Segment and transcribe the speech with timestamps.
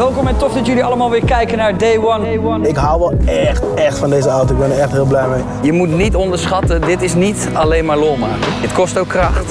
[0.00, 2.68] Welkom en tof dat jullie allemaal weer kijken naar Day One.
[2.68, 4.52] Ik hou wel echt, echt van deze auto.
[4.52, 5.42] Ik ben er echt heel blij mee.
[5.62, 8.52] Je moet niet onderschatten, dit is niet alleen maar lol maken.
[8.60, 9.50] Het kost ook kracht.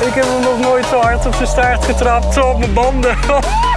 [0.00, 3.16] Ik heb hem nog nooit zo hard op zijn staart getrapt, zo op mijn banden.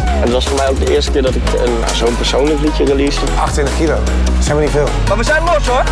[0.00, 3.20] Het was voor mij ook de eerste keer dat ik een- zo'n persoonlijk liedje release.
[3.36, 3.98] 28 kilo.
[4.34, 4.88] Dat zijn we niet veel.
[5.08, 5.84] Maar we zijn los hoor.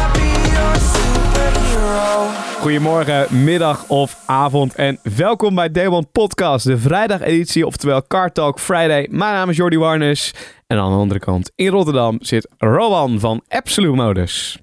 [2.61, 8.61] Goedemorgen, middag of avond en welkom bij Day One Podcast, de vrijdageditie, oftewel Car Talk
[8.61, 9.07] Friday.
[9.11, 10.35] Mijn naam is Jordi Warnes
[10.67, 14.59] en aan de andere kant in Rotterdam zit Rowan van Absolute Modus.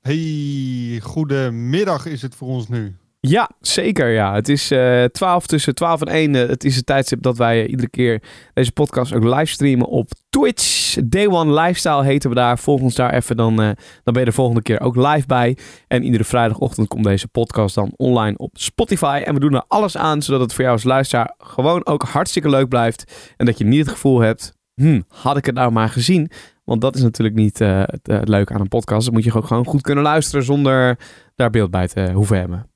[0.00, 2.96] Hey, goedemiddag is het voor ons nu.
[3.28, 4.34] Ja, zeker ja.
[4.34, 6.34] Het is eh 12 tussen 12 en 1.
[6.34, 8.22] eh, het is het tijdstip dat wij eh, iedere keer
[8.54, 10.96] deze podcast ook livestreamen op Twitch.
[11.04, 12.58] Day One Lifestyle heten we daar.
[12.58, 15.56] Volg ons daar even, dan, dan ben je de volgende keer ook live bij.
[15.88, 19.22] En iedere vrijdagochtend komt deze podcast dan online op Spotify.
[19.24, 22.48] En we doen er alles aan, zodat het voor jou als luisteraar gewoon ook hartstikke
[22.48, 23.32] leuk blijft.
[23.36, 26.30] En dat je niet het gevoel hebt, hm, had ik het nou maar gezien?
[26.64, 29.04] Want dat is natuurlijk niet het, het leuke aan een podcast.
[29.04, 30.98] Dan moet je gewoon goed kunnen luisteren zonder
[31.34, 32.71] daar beeld bij te hoeven hebben.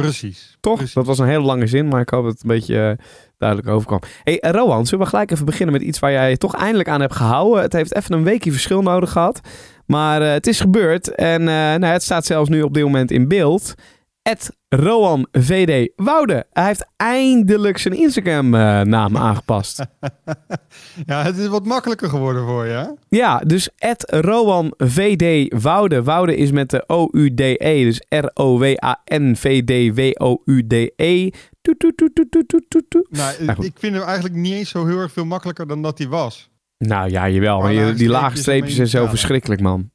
[0.00, 0.56] Precies.
[0.60, 0.76] Toch?
[0.76, 0.94] Precies.
[0.94, 3.04] Dat was een hele lange zin, maar ik hoop dat het een beetje eh,
[3.38, 4.00] duidelijk overkwam.
[4.22, 7.00] hey, eh, Rowan, zullen we gelijk even beginnen met iets waar jij toch eindelijk aan
[7.00, 7.62] hebt gehouden?
[7.62, 9.40] Het heeft even een weekje verschil nodig gehad,
[9.86, 13.28] maar eh, het is gebeurd en nou, het staat zelfs nu op dit moment in
[13.28, 13.74] beeld.
[14.30, 16.46] Het Rowan VD Woude.
[16.52, 19.80] Hij heeft eindelijk zijn Instagram-naam aangepast.
[21.06, 22.72] Ja, het is wat makkelijker geworden voor je.
[22.72, 22.86] hè?
[23.08, 26.02] Ja, dus het Rowan VD Woude.
[26.02, 27.84] Woude is met de O-U-D-E.
[27.84, 28.00] Dus
[29.90, 31.30] R-O-W-A-N-V-D-W-O-U-D-E.
[31.60, 32.10] Toet, toet,
[32.88, 33.06] toet.
[33.10, 35.98] Nou, Nou, ik vind hem eigenlijk niet eens zo heel erg veel makkelijker dan dat
[35.98, 36.50] hij was.
[36.78, 37.60] Nou ja, jawel.
[37.60, 39.90] Maar je- die lage streepjes zijn zo verschrikkelijk, man.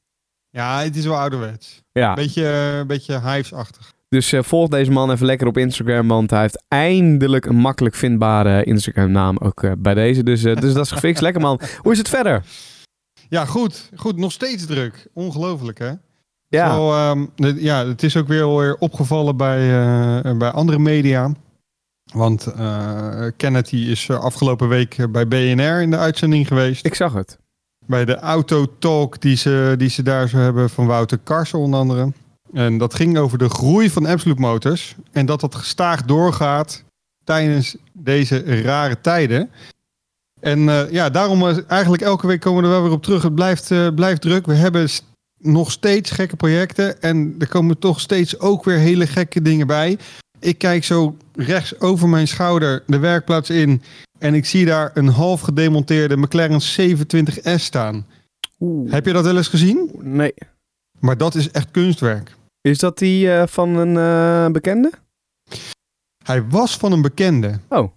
[0.49, 1.81] Ja, het is wel ouderwets.
[1.91, 3.93] Ja, Beetje, eh, beetje Hives-achtig.
[4.09, 7.95] Dus eh, volg deze man even lekker op Instagram, want hij heeft eindelijk een makkelijk
[7.95, 10.23] vindbare Instagram-naam ook eh, bij deze.
[10.23, 11.21] Dus, eh, dus dat is gefixt.
[11.21, 11.59] lekker, man.
[11.77, 12.43] Hoe is het verder?
[13.29, 13.89] Ja, goed.
[13.95, 15.07] Goed, nog steeds druk.
[15.13, 15.91] Ongelooflijk, hè?
[16.47, 19.59] Ja, Zo, ehm, de- ja, het is ook weer, weer opgevallen bij,
[20.23, 21.31] eh, bij andere media.
[22.13, 26.85] Want eh Kennedy is eh, afgelopen week eh, bij BNR in de uitzending geweest.
[26.85, 27.37] ik zag het.
[27.87, 32.11] bij de autotalk die ze, die ze daar zo hebben van Wouter Karsen onder andere.
[32.55, 34.95] En dat ging over de groei van Absolute Motors.
[35.11, 36.83] En dat dat gestaag doorgaat
[37.23, 39.49] tijdens deze rare tijden.
[40.39, 43.23] En eh, ja, daarom eh, eigenlijk elke week komen we er wel weer op terug.
[43.23, 44.45] Het blijft, eh, blijft druk.
[44.45, 44.89] We hebben
[45.37, 47.01] nog steeds gekke projecten.
[47.01, 49.97] En er komen toch steeds ook weer hele gekke dingen bij.
[50.39, 53.81] Ik kijk zo rechts over mijn schouder de werkplaats in.
[54.19, 58.05] En ik zie daar een half gedemonteerde McLaren 27S staan.
[58.59, 58.91] Oeh.
[58.91, 59.91] Heb je dat wel eens gezien?
[60.01, 60.33] Nee.
[60.99, 62.35] Maar dat is echt kunstwerk.
[62.65, 64.91] Is dat die eh, van een eh, bekende?
[66.23, 67.59] Hij was van een bekende.
[67.69, 67.91] Oh.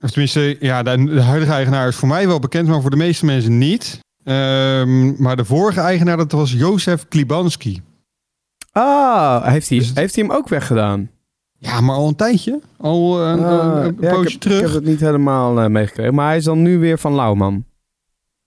[0.00, 2.96] Of tenminste, ja, de, de huidige eigenaar is voor mij wel bekend, maar voor de
[2.96, 3.98] meeste mensen niet.
[4.24, 7.82] Ehm, maar de vorige eigenaar, dat was Jozef Klibanski.
[8.72, 11.10] Ah, heeft hij, Dus heeft hij hem ook weggedaan?
[11.58, 12.60] Ja, maar al een tijdje.
[12.76, 14.58] Al eh, een, Ah, een, een ja, ik poosje heb, terug.
[14.58, 16.14] Ik heb het niet helemaal meegekregen.
[16.14, 17.64] Maar hij is dan nu weer van Lauwman.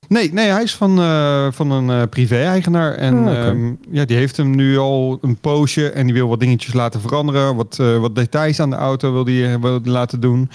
[0.08, 2.94] Nee, nee, hij is van, eh, van een eh, privé-eigenaar.
[2.94, 3.32] En oké.
[3.32, 5.90] ehm, ja, die heeft hem nu al een poosje.
[5.90, 7.56] En die wil wat dingetjes laten veranderen.
[7.56, 10.50] Wat, eh, wat details aan de auto wil die, wil die laten doen.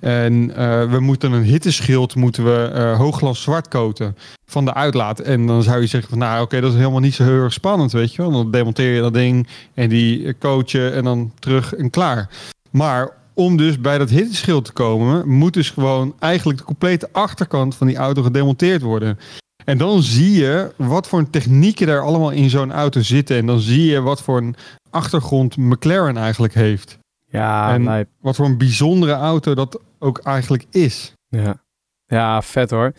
[0.00, 0.46] En
[0.90, 5.20] we moeten een hitteschild moeten we hoogglans zwart coaten van de uitlaat.
[5.20, 7.52] En dan zou je zeggen van nou oké, dat is helemaal niet zo heel erg
[7.52, 8.30] spannend, weet je wel.
[8.30, 12.28] Dan demonteer je dat ding en die coat je en dan terug en klaar.
[12.70, 17.74] Maar om dus bij dat hitteschild te komen, moet dus gewoon eigenlijk de complete achterkant
[17.74, 19.18] van die auto gedemonteerd worden.
[19.64, 23.36] En dan zie je wat voor technieken er allemaal in zo'n auto zitten.
[23.36, 24.54] En dan zie je wat voor een
[24.90, 26.98] achtergrond McLaren eigenlijk heeft.
[27.26, 28.08] Ja, En- lijp.
[28.20, 31.12] Wat voor een bijzondere auto dat ook eigenlijk is.
[31.28, 31.62] Ja.
[32.06, 32.92] ja, vet hoor.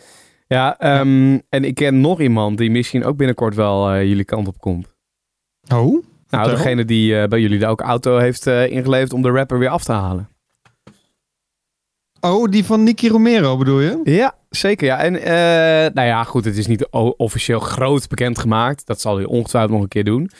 [0.46, 4.48] Ja, ehm, en ik ken nog iemand die misschien ook binnenkort wel eh, jullie kant
[4.48, 4.86] op komt.
[5.68, 6.02] Oh?
[6.32, 6.64] Nou, Vertel.
[6.64, 9.68] degene die eh, bij jullie de ook auto heeft eh, ingeleverd om de rapper weer
[9.68, 10.28] af te halen.
[12.24, 14.00] Oh, die van Nicky Romero bedoel je?
[14.04, 14.86] Ja, zeker.
[14.86, 14.98] Ja.
[14.98, 18.86] En eh, nou ja, goed, het is niet officieel groot bekendgemaakt.
[18.86, 20.30] Dat zal hij ongetwijfeld nog een keer doen.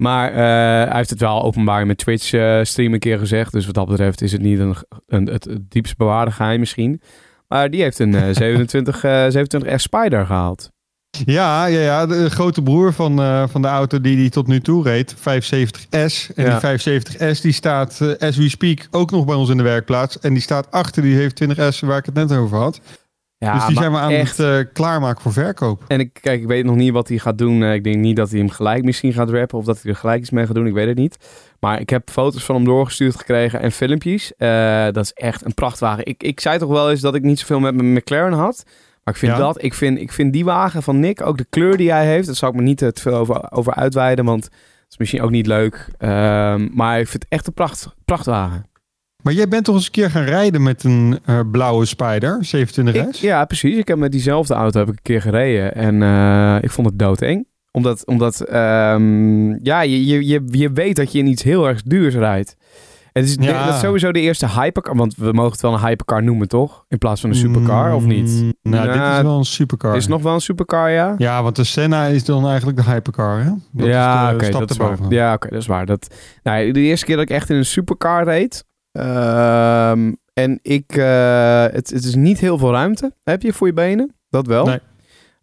[0.00, 3.52] Maar eh, hij heeft het wel openbaar met Twitch eh, stream een keer gezegd.
[3.52, 4.74] Dus wat dat betreft is het niet een,
[5.06, 7.00] een, het, het diepst bewaarde geheim misschien.
[7.48, 10.70] Maar die heeft een eh, 27, eh 27 S Spider gehaald.
[11.24, 14.60] Ja, ja, ja, de grote broer van, eh, van de auto die die tot nu
[14.60, 16.30] toe reed, 570S.
[16.34, 16.50] En Ja.
[16.50, 20.18] die 570S die staat, eh, as we speak, ook nog bij ons in de werkplaats.
[20.18, 22.80] En die staat achter die 27S waar ik het net over had.
[23.38, 24.36] Ja, dus die zijn we aan echt.
[24.36, 25.82] het eh, klaarmaken voor verkoop.
[25.88, 27.62] En ik, kijk, ik weet nog niet wat hij gaat doen.
[27.62, 30.20] Ik denk niet dat hij hem gelijk misschien gaat rappen of dat hij er gelijk
[30.20, 30.66] iets mee gaat doen.
[30.66, 31.16] Ik weet het niet.
[31.60, 34.32] Maar ik heb foto's van hem doorgestuurd gekregen en filmpjes.
[34.92, 36.06] Dat is echt een prachtwagen.
[36.06, 38.62] Ik, ik zei toch wel eens dat ik niet zoveel met mijn McLaren had.
[39.04, 39.38] Maar ik vind Ja.
[39.38, 42.26] dat, ik vind, ik vind die wagen van Nick, ook de kleur die hij heeft,
[42.26, 44.52] daar zal ik me niet te veel over, over uitweiden, want het
[44.88, 45.88] is misschien ook niet leuk.
[45.98, 48.68] Ehm, maar ik vind het echt een pracht, prachtwagen.
[49.22, 52.94] Maar jij bent toch eens een keer gaan rijden met een eh, blauwe Spider, 27S?
[52.94, 53.76] Ik, ja, precies.
[53.76, 55.74] Ik heb met diezelfde auto heb ik een keer gereden.
[55.74, 57.46] En eh, ik vond het doodeng.
[57.72, 61.82] Omdat, omdat ehm, ja, je, je, je, je weet dat je in iets heel erg
[61.82, 62.56] duurs rijdt.
[63.12, 63.64] Het is, Ja.
[63.66, 64.96] dat is sowieso de eerste hypercar.
[64.96, 66.84] Want we mogen het wel een hypercar noemen, toch?
[66.88, 68.28] In plaats van een supercar, of niet?
[68.30, 69.96] Mm, Nou, dit is wel een supercar.
[69.96, 71.14] Is nog wel een supercar, ja?
[71.18, 73.50] Ja, want de Senna is dan eigenlijk de hypercar, hè?
[73.72, 74.90] Dat ja, oké, stap dat is waar.
[74.90, 75.12] erboven.
[75.14, 75.86] Ja, oké, dat is waar.
[75.86, 78.64] Dat, nou, de eerste keer dat ik echt in een supercar reed.
[78.92, 83.72] ehm, en ik, eh, het, het is niet heel veel ruimte, heb je voor je
[83.72, 84.14] benen.
[84.30, 84.66] Dat wel.
[84.66, 84.78] Nee.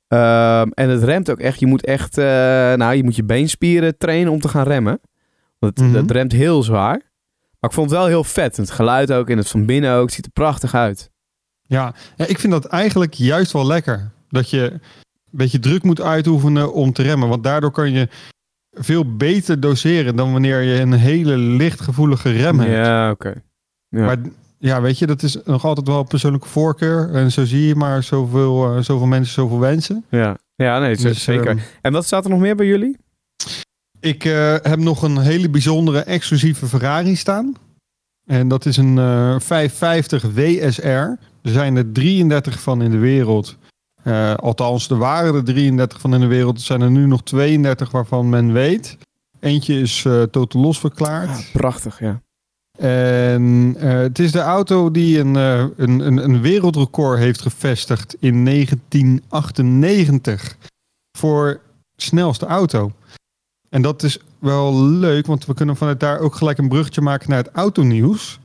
[0.07, 1.59] Ehm, en het remt ook echt.
[1.59, 2.25] Je moet echt, eh,
[2.73, 4.99] nou, je moet je beenspieren trainen om te gaan remmen.
[5.59, 5.97] Want het, Mhm.
[5.97, 7.01] het remt heel zwaar.
[7.59, 8.57] Maar ik vond het wel heel vet.
[8.57, 10.05] Het geluid ook en het van binnen ook.
[10.05, 11.11] Het ziet er prachtig uit.
[11.61, 11.93] Ja.
[12.15, 14.11] ja, ik vind dat eigenlijk juist wel lekker.
[14.29, 14.79] Dat je een
[15.31, 17.29] beetje druk moet uitoefenen om te remmen.
[17.29, 18.07] Want daardoor kan je
[18.71, 22.71] veel beter doseren dan wanneer je een hele lichtgevoelige rem hebt.
[22.71, 23.33] Ja, oké.
[23.89, 24.05] Ja.
[24.05, 24.17] Maar
[24.57, 27.13] ja, weet je, dat is nog altijd wel persoonlijke voorkeur.
[27.13, 30.05] En zo zie je maar zoveel, eh, zoveel mensen, zoveel wensen.
[30.09, 31.47] Ja, ja nee, Dus, zeker.
[31.47, 32.97] ehm, en wat staat er nog meer bij jullie?
[33.99, 37.53] Ik eh, heb nog een hele bijzondere exclusieve Ferrari staan.
[38.25, 40.87] En dat is een eh 550 WSR.
[40.87, 43.57] Er zijn er 33 van in de wereld.
[44.03, 46.57] Eh, althans, er waren er 33 van in de wereld.
[46.57, 48.97] Er zijn er nu nog 32 waarvan men weet.
[49.39, 51.51] Eentje is eh totaal los verklaard.
[51.51, 52.21] Prachtig, ja.
[52.77, 60.57] En het is de auto die een, een, een, een wereldrecord heeft gevestigd in 1998
[61.17, 61.61] voor
[61.95, 62.91] snelste auto.
[63.69, 67.29] En dat is wel leuk, want we kunnen vanuit daar ook gelijk een bruggetje maken
[67.29, 68.39] naar het autonieuws.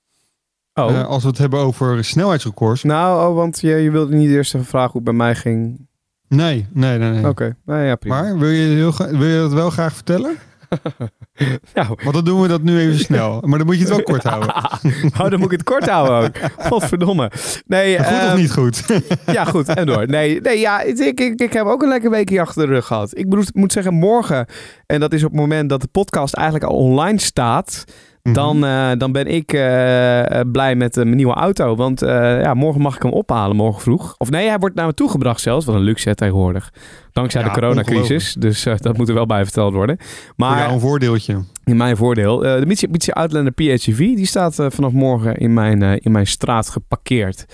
[0.75, 2.83] Oh, Eh, als we het hebben over snelheidsrecords.
[2.83, 5.87] nou, oh, want je, je wilde niet eerst even vragen hoe het bij mij ging.
[6.29, 7.11] Nee, nee, nee.
[7.11, 7.29] nee.
[7.29, 8.23] Oké, nou ja, prima.
[8.23, 10.37] Maar wil je, heel wil je dat wel graag vertellen?
[11.75, 13.41] Nou, Want dan doen we dat nu even snel.
[13.47, 14.55] Maar dan moet je het wel kort houden.
[15.21, 16.51] oh, dan moet ik het kort houden ook.
[16.59, 17.31] Godverdomme.
[17.67, 18.85] Nee, Goed of ehm, niet goed?
[19.27, 19.69] Ja, goed.
[19.69, 20.07] En door.
[20.07, 23.17] Nee, nee ja, ik, ik, ik heb ook een lekker weekje achter de rug gehad.
[23.19, 24.47] Ik bedoel, moet zeggen, morgen,
[24.87, 27.85] en dat is op het moment dat de podcast eigenlijk al online staat,
[28.23, 28.35] Mhm.
[28.35, 31.77] dan, eh, dan ben ik eh, eh, blij met mijn nieuwe auto.
[31.77, 34.15] Want ja, morgen mag ik hem ophalen, morgen vroeg.
[34.19, 35.67] Of nee, hij wordt naar me toegebracht zelfs.
[35.67, 36.73] Wat een luxe hè, tegenwoordig.
[37.13, 38.35] Dankzij Ja, de coronacrisis.
[38.39, 39.97] Dus dat moet er wel bij verteld worden.
[39.99, 41.45] Voor Maar jou een voordeeltje.
[41.65, 42.39] in mijn voordeel.
[42.39, 47.45] de Mitsubishi Outlander PHEV, die staat vanaf morgen in mijn, in mijn straat geparkeerd.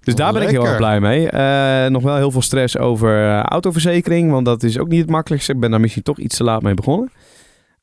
[0.00, 1.22] Dus daar ben ik heel erg blij mee.
[1.90, 5.52] Nog wel heel veel stress over autoverzekering, want dat is ook niet het makkelijkste.
[5.52, 7.10] Ik ben daar misschien toch iets te laat mee begonnen.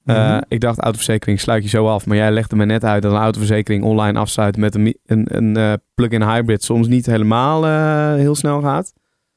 [0.06, 0.42] Eh, Mhm.
[0.48, 2.06] Ik dacht, autoverzekering sluit je zo af.
[2.06, 5.58] Maar jij legde me net uit dat een autoverzekering online afsluiten met een, een, een
[5.58, 8.94] eh, plug-in hybrid soms niet helemaal eh, heel snel gaat.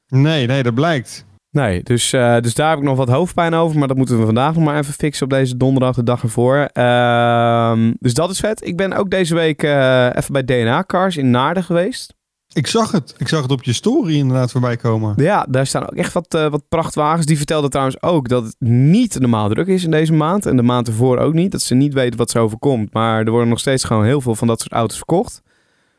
[0.07, 1.27] Nee, nee, dat blijkt.
[1.51, 2.11] Nee, dus,
[2.41, 3.79] dus daar heb ik nog wat hoofdpijn over.
[3.79, 6.57] Maar dat moeten we vandaag nog maar even fixen op deze donderdag, de dag ervoor.
[6.73, 8.67] Ehm, dus dat is vet.
[8.67, 12.15] Ik ben ook deze week even bij DNA Cars in Naarden geweest.
[12.59, 13.15] Ik zag het.
[13.19, 15.15] Ik zag het op je story inderdaad voorbij komen.
[15.17, 17.27] Ja, daar staan ook echt wat, eh, wat prachtwagens.
[17.27, 20.47] Die vertelde trouwens ook dat het niet normaal druk is in deze maand.
[20.47, 21.53] En de maand ervoor ook niet.
[21.53, 22.93] Dat ze niet weten wat ze overkomt.
[22.93, 25.43] Maar er worden nog steeds gewoon heel veel van dat soort auto's verkocht.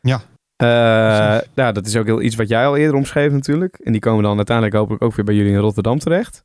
[0.00, 0.20] Ja.
[0.56, 1.48] Precies.
[1.54, 3.80] ja, dat is ook heel iets wat jij al eerder omschreef natuurlijk.
[3.82, 6.44] En die komen dan uiteindelijk hopelijk ook weer bij jullie in Rotterdam terecht.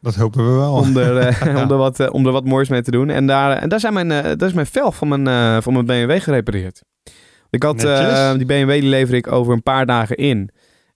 [0.00, 0.72] Dat hopen we wel.
[0.72, 3.10] om, er, eh, om, er wat, om er wat moois mee te doen.
[3.10, 6.22] En daar, en daar, zijn mijn, daar is mijn velg van mijn, van mijn BMW
[6.22, 6.82] gerepareerd.
[7.56, 10.50] Ik had eh, die BMW die lever ik over een paar dagen in.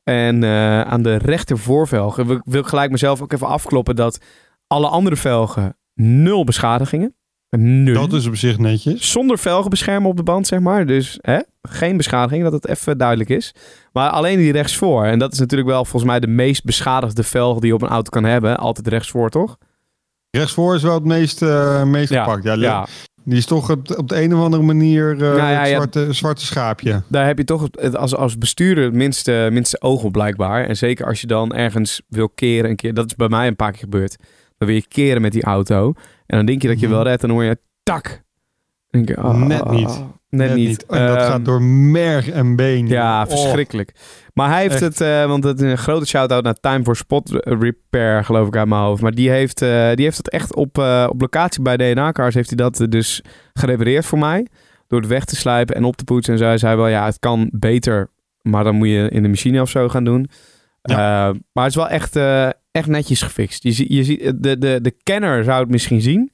[0.04, 4.18] En eh, aan de rechter voorvelg wil, ik- wil gelijk mezelf ook even afkloppen dat
[4.66, 7.14] alle andere velgen nul beschadigingen.
[7.56, 7.94] Nul.
[7.94, 9.10] Dat is op zich netjes.
[9.10, 10.86] Zonder velgenbeschermen op de band, zeg maar.
[10.86, 13.54] Dus hè, geen beschadiging, dat het even duidelijk is.
[13.92, 15.04] Maar alleen die rechtsvoor.
[15.04, 17.88] En dat is natuurlijk wel volgens mij de meest beschadigde velg die je op een
[17.88, 18.56] auto kan hebben.
[18.58, 19.56] Altijd rechtsvoor, toch?
[20.30, 21.40] Rechtsvoor is wel het meest,
[21.84, 22.44] meest Ja, gepakt.
[22.44, 22.86] Ja, Ja,
[23.24, 25.74] Die is toch op, op de een of andere manier Nou ja, het ja.
[25.74, 27.02] zwarte, zwarte schaapje.
[27.08, 30.64] daar heb je toch het- als, als bestuurder het minste, minste oog op blijkbaar.
[30.66, 32.94] En zeker als je dan ergens wil keren een keer.
[32.94, 34.16] Dat is bij mij een paar keer gebeurd.
[34.58, 35.92] Dan wil je keren met die auto.
[36.26, 36.94] En dan denk je dat je Mhm.
[36.94, 37.22] wel redt.
[37.22, 38.22] En dan hoor je tak.
[38.90, 40.04] Dan denk je, oh, Net niet.
[40.28, 40.86] Net, niet.
[40.86, 42.88] En dat Ehm, gaat door merg en been.
[42.88, 43.28] Ja, Oh.
[43.30, 43.92] verschrikkelijk.
[44.34, 44.82] Maar hij heeft Echt.
[44.82, 48.56] het, eh, want het is een grote shout-out naar Time for Spot Repair, geloof ik
[48.56, 49.02] uit mijn hoofd.
[49.02, 52.34] Maar die heeft, eh, die heeft het echt op, eh, op locatie bij DNA Cars,
[52.34, 54.46] heeft hij dat dus gerepareerd voor mij.
[54.86, 56.32] Door het weg te slijpen en op te poetsen.
[56.32, 58.10] En zij zei wel, ja, het kan beter
[58.42, 60.28] Maar dan moet je in de machine of zo gaan doen.
[60.82, 61.32] Ja.
[61.52, 62.16] Maar het is wel echt,
[62.72, 63.62] echt netjes gefixt.
[63.62, 66.32] Je, je ziet, de, de, de kenner zou het misschien zien.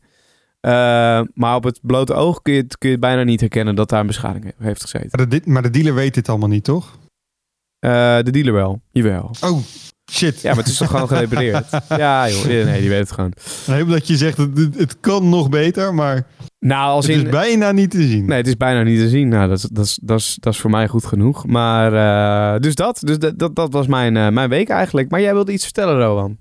[0.67, 3.75] Eh, maar op het blote oog kun je, het, kun je het bijna niet herkennen
[3.75, 5.09] dat daar een beschadiging he- heeft gezeten.
[5.13, 6.99] Maar de, maar de dealer weet dit allemaal niet, toch?
[7.79, 9.31] Eh, de dealer wel, jawel.
[9.41, 9.59] Oh,
[10.11, 10.41] shit.
[10.41, 11.67] Ja, maar het is toch gewoon gerepareerd?
[11.89, 13.33] Ja joh, nee, die weet het gewoon.
[13.67, 16.27] Nee, dat je zegt, het, het- kan nog beter, maar
[16.59, 17.25] Nou, als het in...
[17.25, 18.25] is bijna niet te zien.
[18.27, 19.29] Nee, het is bijna niet te zien.
[19.29, 21.47] Nou, dat is, dat is, dat is, dat is voor mij goed genoeg.
[21.47, 21.93] Maar,
[22.55, 23.01] eh, dus dat.
[23.05, 25.11] Dus dat, dat, dat was mijn, mijn week eigenlijk.
[25.11, 26.39] Maar jij wilde iets vertellen, Rowan.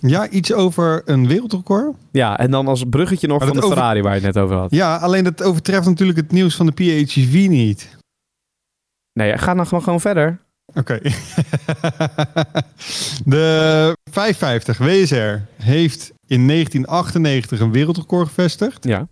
[0.00, 1.96] Ja, iets over een wereldrecord.
[2.10, 4.44] Ja, en dan als bruggetje nog Maar van de over- Ferrari waar je het net
[4.44, 4.70] over had.
[4.70, 7.96] Ja, alleen dat overtreft natuurlijk het nieuws van de PHEV niet.
[9.12, 10.38] Nee, ga dan gewoon, gewoon verder.
[10.74, 10.98] Oké.
[13.24, 18.84] de 550 WSR heeft in 1998 een wereldrecord gevestigd.
[18.84, 19.08] Ja.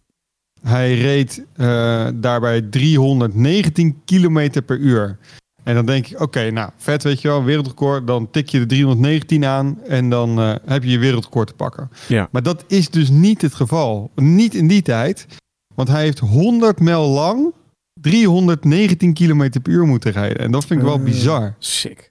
[0.62, 5.18] Hij reed eh, daarbij 319 kilometer per uur.
[5.66, 8.06] En dan denk ik, oké, nou, vet weet je wel, wereldrecord.
[8.06, 11.90] Dan tik je de 319 aan en dan eh, heb je je wereldrecord te pakken.
[12.08, 12.28] Ja.
[12.30, 14.10] Maar dat is dus niet het geval.
[14.14, 15.26] Niet in die tijd.
[15.74, 17.52] Want hij heeft 100 mijl lang
[18.00, 20.38] 319 kilometer per uur moeten rijden.
[20.38, 21.04] En dat vind ik wel Eh.
[21.04, 21.54] bizar.
[21.58, 22.10] Sick.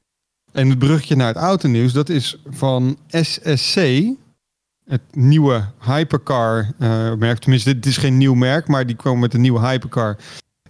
[0.52, 3.76] En het brugje naar het autonieuws, dat is van SSC.
[4.90, 7.40] Het nieuwe hypercar eh, merk.
[7.40, 10.18] Tenminste, dit is geen nieuw merk, maar die kwam met een nieuwe hypercar.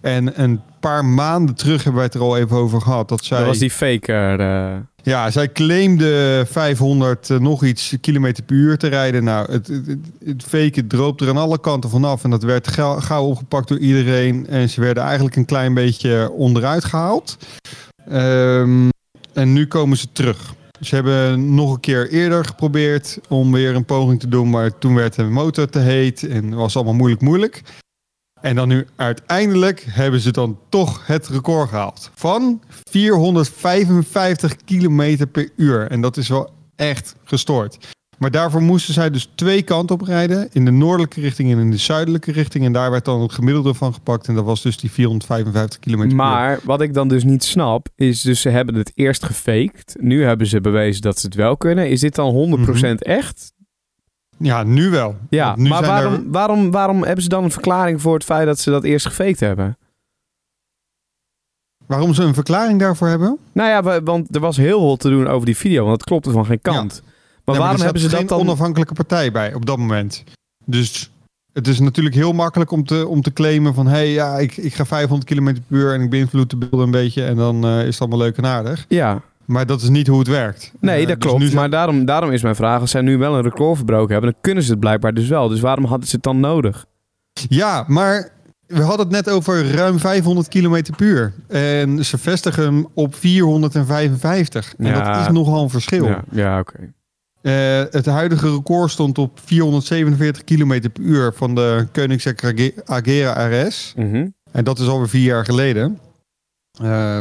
[0.00, 3.08] En een paar maanden terug hebben wij het er al even over gehad.
[3.08, 4.40] Dat zij, Dat was die faker.
[4.40, 9.24] eh, ja, zij claimde 500 eh, nog iets kilometer per uur te rijden.
[9.24, 9.66] Nou, het,
[10.24, 12.24] het, het, droop er aan alle kanten vanaf.
[12.24, 14.46] En dat werd gauw, gauw opgepakt door iedereen.
[14.46, 17.36] En ze werden eigenlijk een klein beetje onderuit gehaald.
[18.08, 18.88] Ehm,
[19.32, 20.54] en nu komen ze terug.
[20.80, 24.50] Ze hebben nog een keer eerder geprobeerd om weer een poging te doen.
[24.50, 27.62] Maar toen werd de motor te heet en was allemaal moeilijk moeilijk.
[28.40, 32.10] En dan nu uiteindelijk hebben ze dan toch het record gehaald.
[32.14, 35.90] Van 455 kilometer per uur.
[35.90, 37.78] En dat is wel echt gestoord.
[38.18, 40.48] Maar daarvoor moesten zij dus twee kanten op rijden.
[40.52, 42.64] In de noordelijke richting en in de zuidelijke richting.
[42.64, 44.28] En daar werd dan het gemiddelde van gepakt.
[44.28, 46.32] En dat was dus die 455 kilometer per uur.
[46.32, 49.96] Maar wat ik dan dus niet snap, is dus ze hebben het eerst gefaked.
[50.00, 51.90] Nu hebben ze bewezen dat ze het wel kunnen.
[51.90, 52.58] Is dit dan
[52.92, 53.52] 100% echt?
[54.38, 55.16] Ja, nu wel.
[55.30, 58.46] Ja, nu maar waarom, er- waarom, waarom hebben ze dan een verklaring voor het feit
[58.46, 59.76] dat ze dat eerst gefaked hebben?
[61.86, 63.38] waarom ze een verklaring daarvoor hebben?
[63.52, 66.04] Nou ja, wa- want er was heel veel te doen over die video, want het
[66.08, 67.02] klopte van geen kant.
[67.44, 68.38] Maar Ja, waarom hebben ze dat dan...
[68.38, 70.24] onafhankelijke partij bij op dat moment.
[70.64, 71.10] Dus
[71.52, 73.86] het is natuurlijk heel makkelijk om te, om te claimen van...
[73.86, 76.80] hé, hey, ja, ik, ik ga 500 km per uur en ik beïnvloed de beelden
[76.80, 77.24] een beetje...
[77.24, 78.84] en dan eh, is het allemaal leuk en aardig.
[78.88, 80.72] Ja, Maar dat is niet hoe het werkt.
[80.80, 81.44] nee, Eh, dat dus klopt.
[81.44, 84.30] zijn- Maar daarom, daarom is mijn vraag, als zij nu wel een record verbroken hebben,
[84.32, 85.48] dan kunnen ze het blijkbaar dus wel.
[85.48, 86.86] Dus waarom hadden ze het dan nodig?
[87.48, 88.28] Ja, maar
[88.66, 91.32] we hadden het net over ruim 500 km per uur.
[91.48, 94.74] En ze vestigen hem op 455.
[94.78, 95.12] En Ja.
[95.12, 96.04] dat is nogal een verschil.
[96.06, 96.92] Ja, ja oké.
[97.42, 97.52] Eh,
[97.90, 103.92] het huidige record stond op 447 km per uur van de Koenigsegg Age- Agera RS.
[103.96, 104.26] Mhm.
[104.52, 105.98] En dat is alweer vier jaar geleden.
[106.82, 107.18] Eh,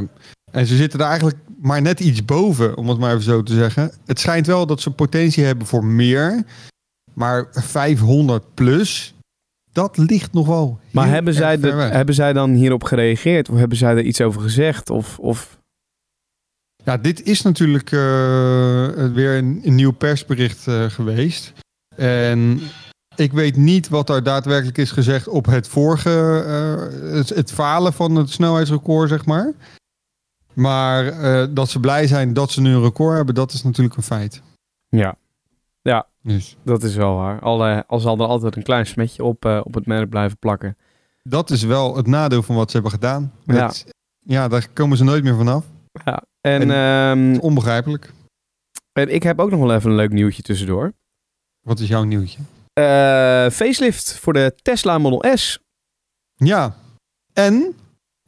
[0.55, 3.53] en ze zitten er eigenlijk maar net iets boven, om het maar even zo te
[3.53, 3.91] zeggen.
[4.05, 6.43] Het schijnt wel dat ze potentie hebben voor meer.
[7.13, 9.15] Maar 500 plus,
[9.71, 13.49] dat ligt nog wel Maar hebben zij, de, hebben zij dan hierop gereageerd?
[13.49, 14.89] Of hebben zij er iets over gezegd?
[14.89, 15.59] Of, of...
[16.83, 17.99] Ja, dit is natuurlijk eh,
[19.13, 21.53] weer een, een nieuw persbericht eh, geweest.
[21.95, 22.59] En
[23.15, 27.93] ik weet niet wat daar daadwerkelijk is gezegd op het vorige, eh, het, het falen
[27.93, 29.53] van het snelheidsrecord, zeg maar.
[30.55, 33.95] Maar eh, dat ze blij zijn dat ze nu een record hebben, dat is natuurlijk
[33.95, 34.41] een feit.
[34.89, 35.17] Ja,
[36.21, 37.39] Dus dat is wel waar.
[37.39, 40.37] Al, eh, al zal er altijd een klein smetje op, eh, op het merk blijven
[40.37, 40.77] plakken.
[41.23, 43.33] dat is wel het nadeel van wat ze hebben gedaan.
[43.45, 43.71] Ja.
[44.19, 45.65] Ja, daar komen ze nooit meer vanaf.
[46.03, 48.13] En, En- ehm, Onbegrijpelijk.
[48.93, 50.93] en ik heb ook nog wel even een leuk nieuwtje tussendoor.
[51.61, 52.39] Wat is jouw nieuwtje?
[53.51, 55.59] Facelift voor de Tesla Model S.
[56.35, 56.75] Ja,
[57.33, 57.75] en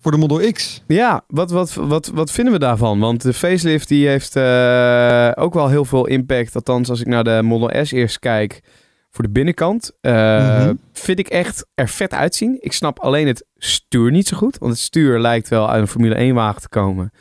[0.07, 0.83] voor de Model X.
[0.87, 2.99] Ja, wat, wat, wat, wat vinden we daarvan?
[2.99, 6.55] Want de facelift die heeft eh, ook wel heel veel impact.
[6.55, 8.61] Althans, als ik naar de Model S eerst kijk
[9.11, 9.91] voor de binnenkant.
[10.01, 10.13] eh,
[10.59, 10.73] Mhm.
[10.93, 12.57] Vind ik echt er vet uitzien.
[12.59, 14.57] Ik snap alleen het stuur niet zo goed.
[14.57, 17.11] Want het stuur lijkt wel uit een Formule 1 wagen te komen.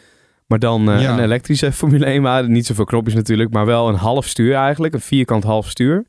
[0.47, 1.13] Maar dan eh, Ja.
[1.13, 2.53] een elektrische Formule 1 wagen.
[2.53, 4.95] Niet zoveel knopjes natuurlijk, maar wel een half stuur eigenlijk.
[4.95, 6.05] Een vierkant half stuur.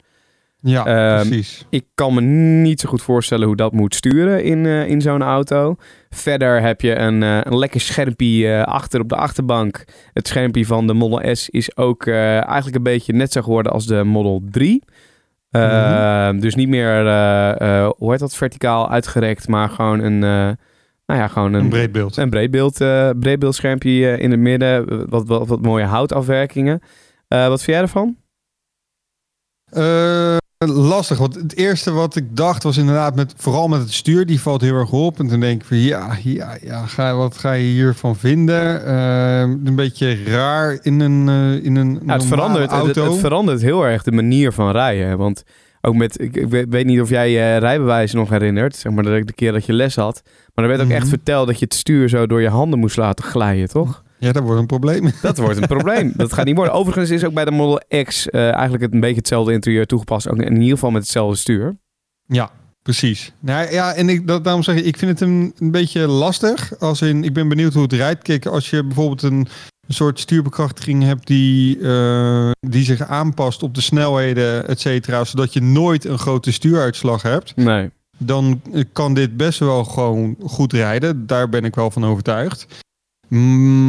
[0.61, 1.65] Ja, Ehm, precies.
[1.69, 2.21] Ik kan me
[2.61, 5.75] niet zo goed voorstellen hoe dat moet sturen in, eh, in zo'n auto.
[6.09, 9.83] Verder heb je een, eh, een lekker schermpje eh, achter op de achterbank.
[10.13, 13.85] Het schermpje van de Model S is ook eigenlijk een beetje net zo geworden als
[13.85, 14.83] de Model 3.
[15.49, 17.01] Eh, Dus niet meer,
[17.97, 22.17] hoe heet dat, verticaal uitgerekt, maar gewoon een, Nou ja, gewoon Een een, breed beeld.
[22.17, 25.09] een breedbeeld, eh breedbeeldschermpje in het midden.
[25.09, 26.81] Wat, wat, wat mooie houtafwerkingen.
[27.27, 28.17] Wat vind jij ervan?
[29.65, 34.25] Eh, lastig, want het eerste wat ik dacht was inderdaad met, vooral met het stuur,
[34.25, 35.19] die valt heel erg op.
[35.19, 38.85] En toen denk ik van ja, ja, ja ga, wat ga je hiervan vinden?
[38.85, 43.11] Eh, een beetje raar in een, eh, in een Ja, het, normale verandert, het, auto.
[43.11, 45.17] het verandert heel erg de manier van rijden.
[45.17, 45.43] Want
[45.87, 48.75] ook met, ik, ik weet niet of jij je rijbewijs nog herinnert.
[48.75, 50.21] Zeg maar de, de keer dat je les had.
[50.53, 50.97] Maar er werd ook Mhm.
[50.97, 54.03] echt verteld dat je het stuur zo door je handen moest laten glijden, toch?
[54.19, 55.11] Ja, dat wordt een probleem.
[55.21, 56.13] Dat wordt een probleem.
[56.15, 56.73] Dat gaat niet worden.
[56.73, 60.29] Overigens is ook bij de Model X eh, eigenlijk het een beetje hetzelfde interieur toegepast.
[60.29, 61.77] Ook in ieder geval met hetzelfde stuur.
[62.25, 62.49] Ja,
[62.81, 63.33] precies.
[63.39, 66.79] Nou ja, en ik, dat, daarom zeg ik, ik vind het een, een beetje lastig.
[66.79, 68.23] Als in, ik ben benieuwd hoe het rijdt.
[68.23, 69.47] Kijk, als je bijvoorbeeld een,
[69.87, 75.53] een soort stuurbekrachtiging hebt die, eh, die zich aanpast op de snelheden, et cetera, zodat
[75.53, 77.89] je nooit een grote stuuruitslag hebt, Nee.
[78.17, 81.27] dan eh, kan dit best wel gewoon goed rijden.
[81.27, 82.67] Daar ben ik wel van overtuigd.
[83.27, 83.87] Mm,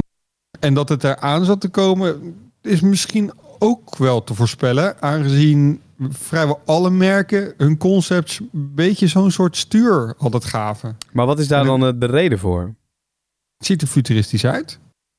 [0.61, 6.61] en dat het eraan zat te komen, is misschien ook wel te voorspellen, aangezien vrijwel
[6.65, 10.97] alle merken hun concepts een beetje zo'n soort stuur altijd gaven.
[11.13, 12.75] Maar wat is daar dan eh, de reden voor?
[13.57, 14.79] Het ziet er futuristisch uit,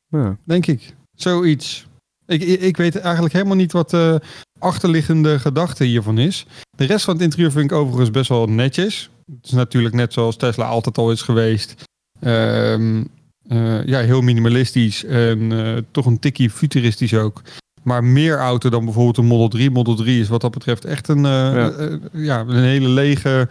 [0.10, 0.38] Ja.
[0.44, 0.96] denk ik.
[1.16, 1.88] Zoiets.
[2.26, 4.22] Ik, ik, weet eigenlijk helemaal niet wat de
[4.60, 6.46] achterliggende gedachte hiervan is.
[6.78, 9.10] De rest van het interieur vind ik overigens best wel netjes.
[9.26, 11.84] Het is natuurlijk net zoals Tesla altijd al is geweest.
[12.20, 13.04] Ehm,
[13.48, 17.42] eh, ja, heel minimalistisch en eh, toch een tikkie futuristisch ook.
[17.84, 19.72] Maar meer auto dan bijvoorbeeld een Model 3.
[19.72, 21.70] Model 3 is wat dat betreft echt een, Ja.
[21.70, 23.50] eh, ja, een hele lege,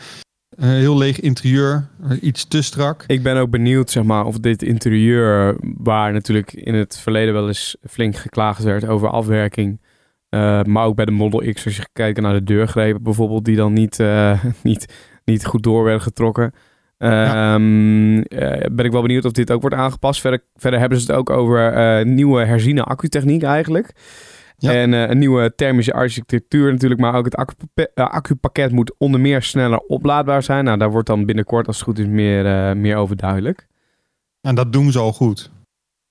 [0.58, 1.88] eh, heel leeg interieur.
[2.08, 3.04] Eh, iets te strak.
[3.06, 7.46] Ik ben ook benieuwd zeg maar, of dit interieur, waar natuurlijk in het verleden wel
[7.46, 9.80] eens flink geklaagd werd over afwerking.
[10.28, 13.56] eh, maar ook bij de Model X, als je kijkt naar de deurgrepen bijvoorbeeld, die
[13.56, 13.98] dan niet,
[14.62, 14.92] niet,
[15.24, 16.52] niet goed door werden getrokken.
[16.98, 20.20] Ehm, eh, ben ik wel benieuwd of dit ook wordt aangepast.
[20.20, 23.92] Verder, verder hebben ze het ook over nieuwe herziene accutechniek eigenlijk.
[24.60, 24.72] Ja.
[24.72, 29.20] En eh, een nieuwe thermische architectuur natuurlijk, maar ook het accupa- eh, accupakket moet onder
[29.20, 30.64] meer sneller oplaadbaar zijn.
[30.64, 33.66] Nou, daar wordt dan binnenkort als het goed is meer, eh, meer over duidelijk.
[34.40, 35.50] En dat doen ze al goed.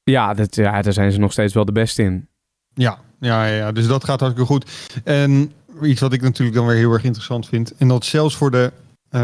[0.03, 2.27] Ja, dat, ja, daar zijn ze nog steeds wel de beste in.
[2.73, 4.71] Ja, ja, ja, dus dat gaat hartstikke goed.
[5.03, 7.75] En iets wat ik natuurlijk dan weer heel erg interessant vind.
[7.77, 8.71] En dat zelfs voor de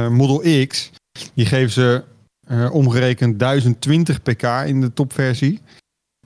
[0.09, 0.91] Model X,
[1.33, 2.03] die geven ze
[2.71, 5.61] omgerekend 1020 pk in de topversie.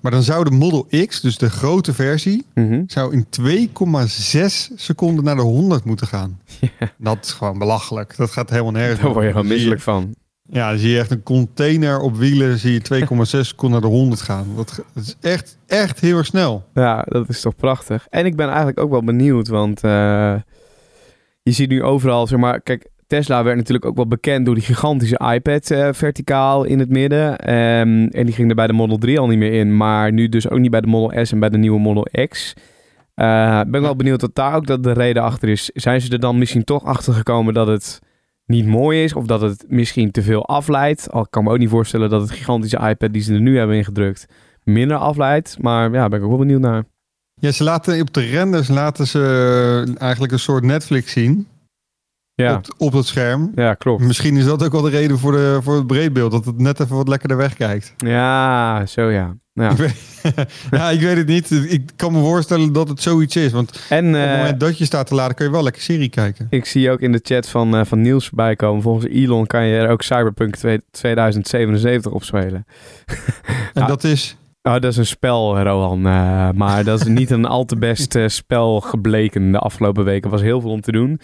[0.02, 2.84] Maar dan zou de Model X, dus de grote versie, Mhm.
[2.88, 6.40] zou in 2,6 seconden naar de 100 moeten gaan.
[6.80, 6.92] Ja.
[6.98, 8.18] Dat is gewoon belachelijk.
[8.18, 9.00] Dat gaat helemaal nergens.
[9.02, 10.16] Daar word je gewoon misselijk van.
[10.50, 13.96] Ja, dan zie je echt een container op wielen, zie je 2,6 seconden naar de
[13.96, 14.48] 100 gaan.
[14.56, 16.66] Dat, dat is echt, echt heel erg snel.
[16.74, 18.08] Ja, dat is toch prachtig.
[18.10, 20.36] En ik ben eigenlijk ook wel benieuwd, want eh,
[21.44, 24.64] je ziet nu overal, zeg maar, kijk, Tesla werd natuurlijk ook wel bekend door die
[24.64, 27.38] gigantische iPad eh, verticaal in het midden.
[27.38, 30.30] Ehm, en die ging er bij de Model 3 al niet meer in, maar nu
[30.30, 32.54] dus ook niet bij de Model S en bij de nieuwe Model X.
[33.14, 35.70] Eh, ben wel benieuwd wat daar ook dat de reden achter is.
[35.74, 38.00] Zijn ze er dan misschien toch achter gekomen dat het
[38.46, 41.12] niet mooi is of dat het misschien te veel afleidt?
[41.12, 43.76] Al kan me ook niet voorstellen dat het gigantische iPad die ze er nu hebben
[43.76, 44.26] ingedrukt
[44.64, 45.58] minder afleidt.
[45.62, 46.84] Maar ja, ben ik ook wel benieuwd naar.
[47.40, 51.48] Ja, ze laten op de renders laten ze eigenlijk een soort Netflix zien
[52.46, 53.52] Ja, op, op het scherm.
[53.56, 54.04] ja klopt.
[54.04, 56.80] Misschien is dat ook wel de reden voor, de, voor het breedbeeld, dat het net
[56.80, 57.94] even wat lekkerder wegkijkt.
[57.98, 59.36] Ja, zo ja.
[59.54, 59.70] ja.
[59.70, 59.96] Ik weet,
[60.72, 61.52] ja, ik weet het niet.
[61.52, 63.52] Ik kan me voorstellen dat het zoiets is.
[63.52, 65.82] Want En op het eh, moment dat je staat te laden, kun je wel lekker
[65.82, 66.48] serie kijken.
[66.50, 68.82] ik zie ook in de chat van, eh, van Niels voorbij komen.
[68.82, 72.66] Volgens Elon kan je er ook Cyberpunk 2 2077 op spelen.
[73.74, 73.88] En Ja.
[73.88, 74.38] dat is...
[74.64, 76.06] Oh, dat is een spel, Rohan.
[76.06, 80.24] eh, maar dat is niet een al te best spel gebleken de afgelopen weken.
[80.24, 81.20] Er was heel veel om te doen.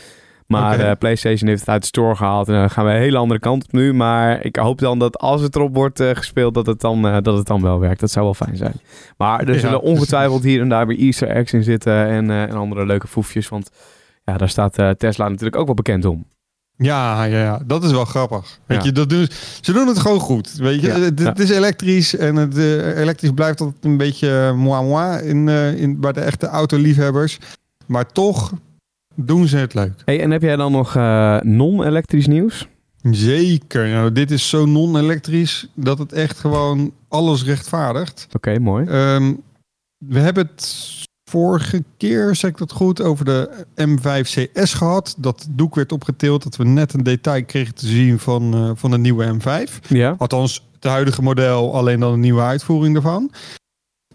[0.48, 2.48] Maar eh, PlayStation heeft het uit de store gehaald.
[2.48, 3.94] En dan gaan we een hele andere kant op nu.
[3.94, 7.18] Maar ik hoop dan dat als het erop wordt eh, gespeeld, dat het, dan, eh,
[7.22, 8.00] dat het dan wel werkt.
[8.00, 8.74] Dat zou wel fijn zijn.
[9.18, 12.08] Maar er Ja, zullen ongetwijfeld hier en daar weer Easter eggs in zitten.
[12.08, 13.50] En, eh, en andere leuke foefjes.
[13.50, 13.70] Want
[14.24, 16.26] ja, daar staat eh, Tesla natuurlijk ook wel bekend om.
[16.78, 18.60] Ja, ja, ja, dat is wel grappig.
[18.66, 18.84] Weet Ja.
[18.84, 19.28] je, dat doen,
[19.62, 20.54] ze doen het gewoon goed.
[20.54, 24.54] Weet je, Ja, het, het is elektrisch en het eh, elektrisch blijft altijd een beetje
[24.56, 27.40] moi moi in, eh, in, bij de echte autoliefhebbers.
[27.86, 28.52] Maar toch
[29.16, 30.02] doen ze het leuk.
[30.06, 32.68] Hey, en heb jij dan nog eh, non-elektrisch nieuws?
[33.12, 33.88] Zeker.
[33.88, 38.28] Nou, dit is zo non-elektrisch dat het echt gewoon alles rechtvaardigt.
[38.36, 38.86] Oké, mooi.
[38.88, 39.34] Ehm,
[39.98, 45.16] we hebben het vorige keer, zeg ik dat goed, over de M5 CS gehad.
[45.18, 48.92] Dat doek werd opgetild, dat we net een detail kregen te zien van, eh, van
[48.92, 49.80] de nieuwe M5.
[49.90, 50.16] Ja.
[50.18, 53.32] Althans, het huidige model, alleen dan een nieuwe uitvoering daarvan.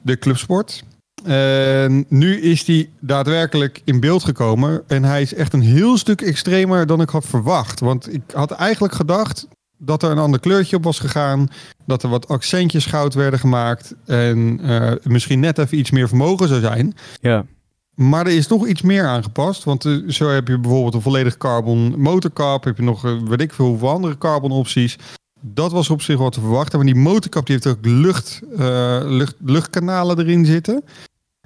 [0.02, 0.84] De Clubsport.
[1.24, 4.82] En nu is die daadwerkelijk in beeld gekomen.
[4.86, 7.80] En hij is echt een heel stuk extremer dan ik had verwacht.
[7.80, 9.46] Want ik had eigenlijk gedacht,
[9.78, 11.48] dat er een ander kleurtje op was gegaan.
[11.86, 13.94] Dat er wat accentjes goud werden gemaakt.
[14.04, 16.94] En eh, misschien net even iets meer vermogen zou zijn.
[17.20, 17.46] Ja.
[17.94, 19.64] Maar er is toch iets meer aangepast.
[19.64, 22.64] Want eh, zo heb je bijvoorbeeld een volledig carbon motorkap.
[22.64, 24.98] Heb je nog, eh, weet ik veel, hoeveel andere carbon opties.
[25.40, 26.78] Dat was op zich wat te verwachten.
[26.78, 28.40] Maar die motorkap die heeft ook lucht,
[29.04, 30.84] lucht, luchtkanalen erin zitten.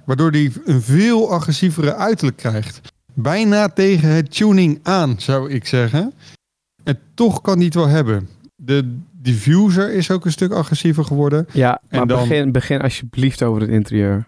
[0.05, 2.81] Waardoor die een veel agressievere uiterlijk krijgt.
[3.13, 6.13] Bijna tegen het tuning aan, zou ik zeggen.
[6.83, 8.29] En toch kan die het wel hebben.
[8.55, 11.47] De diffuser is ook een stuk agressiever geworden.
[11.51, 14.27] Ja, En maar dan- begin, begin alsjeblieft over het interieur.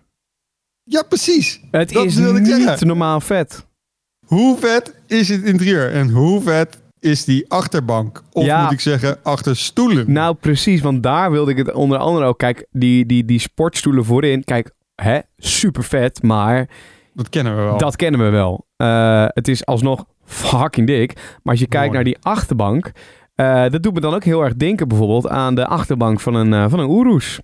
[0.83, 1.59] Ja, precies.
[1.71, 2.88] Het Dat is wilde ik niet zeggen.
[2.88, 3.65] normaal vet.
[4.27, 5.91] Hoe vet is het interieur?
[5.91, 8.23] En hoe vet is die achterbank?
[8.31, 8.63] Of Ja.
[8.63, 10.11] moet ik zeggen, achterstoelen?
[10.11, 12.38] Nou, precies, want daar wilde ik het onder andere ook.
[12.38, 14.43] Kijk, die, die, die sportstoelen voorin.
[14.43, 16.69] Kijk, hè, super vet, maar
[17.13, 17.77] dat kennen we wel.
[17.77, 18.65] dat kennen we wel.
[18.77, 21.13] Eh, het is alsnog fucking dik.
[21.15, 21.95] Maar als je kijkt Mooi.
[21.95, 22.91] naar die achterbank.
[23.36, 26.53] eh, dat doet me dan ook heel erg denken bijvoorbeeld aan de achterbank van een,
[26.53, 27.39] eh, van een Urus.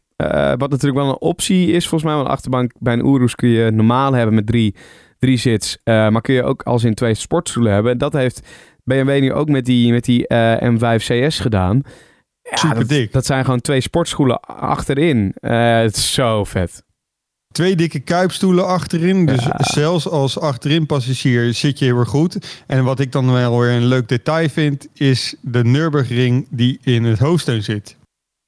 [0.57, 2.13] Wat natuurlijk wel een optie is volgens mij.
[2.13, 4.75] Want een achterbank bij een Urus kun je normaal hebben met drie,
[5.19, 5.77] drie zits.
[5.83, 7.91] Maar kun je ook als in twee sportstoelen hebben.
[7.91, 8.47] En dat heeft
[8.83, 11.81] BMW nu ook met die, met die eh, M5 CS gedaan.
[12.41, 13.11] Ja, Super dat, dik.
[13.11, 15.35] Dat zijn gewoon twee sportschoenen achterin.
[15.39, 16.83] Het is zo vet.
[17.51, 19.25] Twee dikke kuipstoelen achterin.
[19.25, 19.55] Dus Ja.
[19.59, 22.61] zelfs als achterin passagier zit je heel erg goed.
[22.67, 24.87] En wat ik dan wel weer een leuk detail vind...
[24.93, 27.95] is de Nürburgring die in het hoofdsteun zit.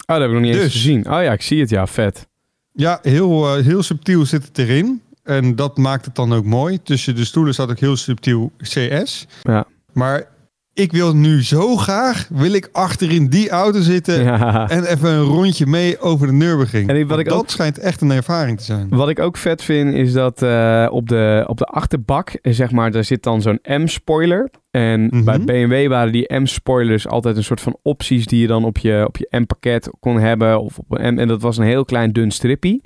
[0.05, 0.71] Oh, dat heb ik nog niet eens Dus.
[0.73, 0.99] gezien.
[1.05, 1.69] Oh ja, ik zie het.
[1.69, 2.27] Ja, vet.
[2.73, 5.01] Ja, heel, eh, heel subtiel zit het erin.
[5.23, 6.79] En dat maakt het dan ook mooi.
[6.83, 9.25] Tussen de stoelen staat ook heel subtiel CS.
[9.43, 9.65] Ja.
[9.93, 10.27] Maar
[10.73, 12.27] ik wil nu zo graag...
[12.33, 14.23] wil ik achterin die auto zitten...
[14.23, 14.69] Ja.
[14.69, 16.89] En even een rondje mee over de Nürburgring.
[16.89, 18.89] En ik- wat ik dat ook- schijnt echt een ervaring te zijn.
[18.89, 22.71] Wat ik ook vet vind is dat eh, op, de, op de achterbak, eh, zeg
[22.71, 24.49] maar, daar zit dan zo'n M-spoiler.
[24.71, 25.23] En Mhm.
[25.23, 29.03] bij BMW waren die M-spoilers altijd een soort van opties die je dan op je,
[29.07, 30.61] op je M-pakket kon hebben.
[30.61, 32.81] Of op een M, en dat was een heel klein dun strippie.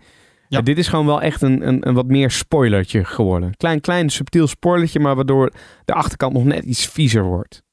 [0.50, 0.58] Ja.
[0.58, 3.56] En dit is gewoon wel echt een, een, een wat meer spoilertje geworden.
[3.58, 5.52] Klein, klein subtiel spoilertje, maar waardoor
[5.86, 7.66] de achterkant nog net iets viezer wordt.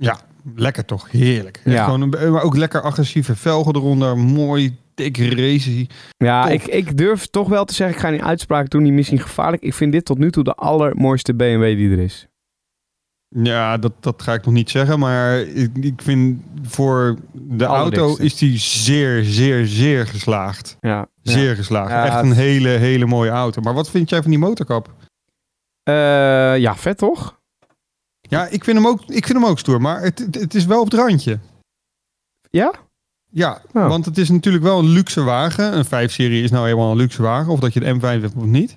[0.00, 0.20] Ja,
[0.54, 1.10] lekker toch.
[1.10, 1.60] Heerlijk.
[1.64, 1.84] Ja.
[1.84, 4.18] Gewoon een, maar ook lekker agressieve velgen eronder.
[4.18, 5.86] Mooi, dik racy.
[6.16, 9.20] Ja, ik, ik durf toch wel te zeggen, ik ga die uitspraak doen, die misschien
[9.20, 9.62] gevaarlijk.
[9.62, 12.28] Ik vind dit tot nu toe de allermooiste BMW die er is.
[13.28, 14.98] Ja, dat, dat ga ik nog niet zeggen.
[14.98, 20.76] Maar ik, ik vind voor de auto is die zeer, zeer, zeer geslaagd.
[20.80, 21.06] Ja.
[21.22, 21.90] Zeer geslaagd.
[21.90, 23.60] Ja, Echt een hele, hele mooie auto.
[23.60, 24.94] Maar wat vind jij van die motorkap?
[25.82, 27.39] Eh, ja, vet toch?
[28.30, 29.80] Ja, ik vind hem ook, ik vind hem ook stoer.
[29.80, 31.38] Maar het, het, is wel op het randje.
[32.50, 32.72] Ja?
[33.32, 33.88] Ja, Oh.
[33.88, 35.76] want het is natuurlijk wel een luxe wagen.
[35.76, 37.52] Een 5-serie is nou helemaal een luxe wagen.
[37.52, 38.76] Of dat je de M5 hebt of niet.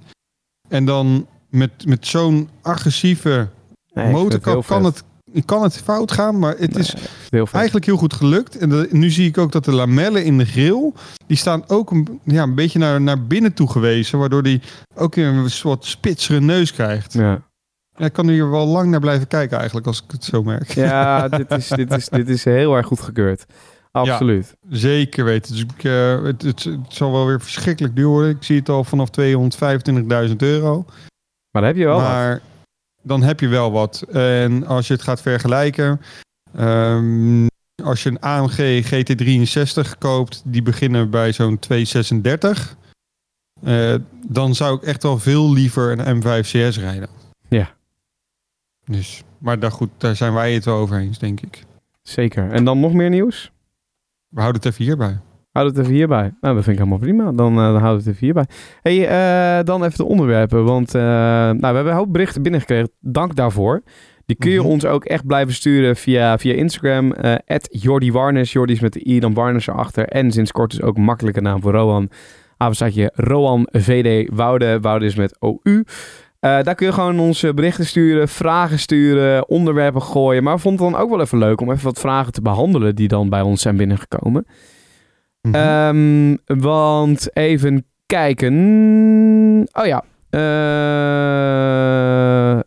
[0.69, 3.49] En dan met, met zo'n agressieve
[3.93, 5.03] Nee, het motorkap kan vet.
[5.33, 6.39] het, kan het fout gaan.
[6.39, 8.57] Maar het is Nee, heel eigenlijk heel goed gelukt.
[8.57, 10.91] En de- nu zie ik ook dat de lamellen in de grill...
[11.27, 14.19] die staan ook een, ja, een beetje naar, naar binnen toe gewezen.
[14.19, 14.61] Waardoor die
[14.95, 17.13] ook weer een soort spitsere neus krijgt.
[17.13, 17.41] Ja,
[17.95, 19.88] Ja, ik kan er hier wel lang naar blijven kijken eigenlijk.
[19.88, 20.71] Als ik het zo merk.
[20.71, 23.45] ja dit, is, dit, is, dit is heel erg goed gekeurd.
[23.91, 24.56] Absoluut.
[24.69, 25.51] Zeker weten.
[25.53, 28.29] Dus ik, eh, het, het, het zal wel weer verschrikkelijk duur worden.
[28.29, 29.10] Ik zie het al vanaf
[30.29, 30.86] 225.000 euro.
[31.51, 32.03] Maar daar heb je wel wat.
[32.08, 32.41] maar
[33.01, 34.01] dan heb je wel wat.
[34.12, 36.01] En als je het gaat vergelijken.
[36.56, 37.45] ehm,
[37.84, 42.75] als je een AMG GT63 koopt, die beginnen bij zo'n 236.
[43.63, 43.93] eh,
[44.27, 47.10] dan zou ik echt wel veel liever een M5 CS rijden.
[47.47, 47.73] Ja.
[48.86, 51.63] Dus, maar daar, goed, daar zijn wij het wel over eens, denk ik.
[52.02, 52.52] Zeker.
[52.52, 53.52] En dan nog meer nieuws?
[54.28, 55.19] We houden het even hierbij.
[55.52, 56.34] Houd het even hierbij.
[56.41, 57.32] Nou, dat vind ik helemaal prima.
[57.32, 58.46] Dan, eh, dan houden we het even hierbij.
[58.82, 59.08] hey,
[59.60, 60.63] eh, dan even de onderwerpen.
[60.65, 62.91] Want eh, nou, we hebben een hoop berichten binnengekregen.
[63.00, 63.84] Dank daarvoor.
[64.26, 64.67] Die kun je Mhm.
[64.67, 67.12] ons ook echt blijven sturen via, via Instagram.
[67.13, 68.52] eh Jordi Warnes.
[68.52, 70.08] Jordi is met de i, dan Warnes erachter.
[70.08, 72.10] En sinds kort is ook een makkelijke naam voor Roan.
[72.58, 74.80] Avondstaatje Roan VD Woude.
[74.80, 75.84] Woude is met OU.
[76.43, 80.43] Eh, daar kun je gewoon ons berichten sturen, vragen sturen, onderwerpen gooien.
[80.43, 82.95] Maar we vonden het dan ook wel even leuk om even wat vragen te behandelen
[82.95, 84.45] die dan bij ons zijn binnengekomen.
[85.41, 85.56] Mhm.
[85.56, 88.53] Ehm, want even kijken.
[89.71, 90.03] Oh ja.
[90.29, 90.39] Eh,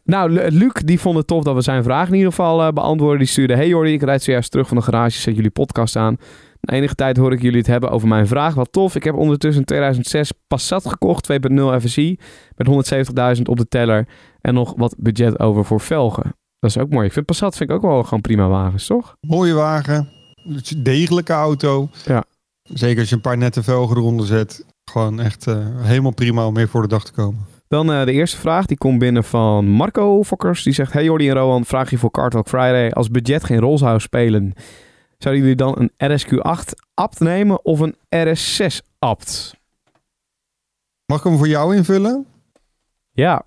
[0.05, 2.69] nou, Lu- Luc die vond het tof dat we zijn vraag in ieder geval eh,
[2.73, 3.19] beantwoorden.
[3.19, 5.21] Die stuurde: Hey Jordi, ik rijd zojuist terug van de garage.
[5.21, 6.17] Zet jullie podcast aan.
[6.67, 8.55] Na enige tijd hoor ik jullie het hebben over mijn vraag.
[8.55, 8.95] Wat tof.
[8.95, 11.29] Ik heb ondertussen een 2006 Passat gekocht.
[11.33, 11.37] 2.0
[11.81, 12.19] FSI.
[12.57, 14.09] Met 170.000 op de teller.
[14.41, 16.35] En nog wat budget over voor velgen.
[16.59, 17.07] Dat is ook mooi.
[17.07, 19.17] Ik vind Passat vind ik ook wel gewoon prima wagens, toch?
[19.21, 20.09] Mooie wagen.
[20.77, 21.89] Degelijke auto.
[22.05, 22.25] Ja.
[22.63, 24.65] Zeker als je een paar nette velgen eronder zet.
[24.91, 27.47] Gewoon echt eh, helemaal prima om mee voor de dag te komen.
[27.69, 30.63] Dan eh, de eerste vraag, die komt binnen van Marco Fokkers.
[30.63, 32.91] Die zegt, hey Jordi en Rowan, vraag je voor Car Talk Friday.
[32.91, 34.53] Als budget geen rol zou spelen,
[35.19, 39.55] Zouden jullie dan een RSQ8 apt nemen of een RS6 apt?
[41.07, 42.27] Mag ik hem voor jou invullen?
[43.13, 43.47] Ja.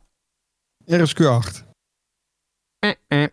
[0.86, 1.64] RSQ8.
[2.80, 3.28] Eh, eh.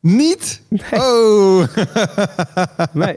[0.00, 0.62] Niet?
[0.68, 1.00] Nee.
[1.00, 1.64] Oh.
[2.92, 3.16] Nee.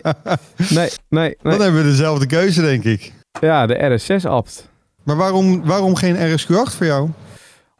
[0.70, 1.62] Nee, nee, Dan nee.
[1.62, 3.14] hebben we dezelfde keuze, denk ik.
[3.40, 4.70] Ja, de RS6 apt.
[5.04, 7.10] Maar waarom, waarom geen RSQ8 voor jou?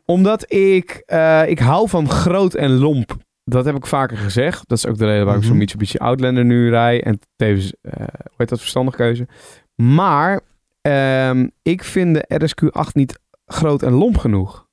[0.06, 3.18] Omdat ik, eh, ik hou van groot en lomp.
[3.44, 4.68] Dat heb ik vaker gezegd.
[4.68, 5.60] Dat is ook de reden waarom ik zo'n Mhm.
[5.62, 7.04] Mitsubishi Outlander nu rij.
[7.04, 9.28] En tevens, eh hoe heet dat, verstandige keuze.
[9.76, 10.42] Maar
[10.82, 14.68] ehm, ik vind de RSQ8 niet groot en lomp genoeg.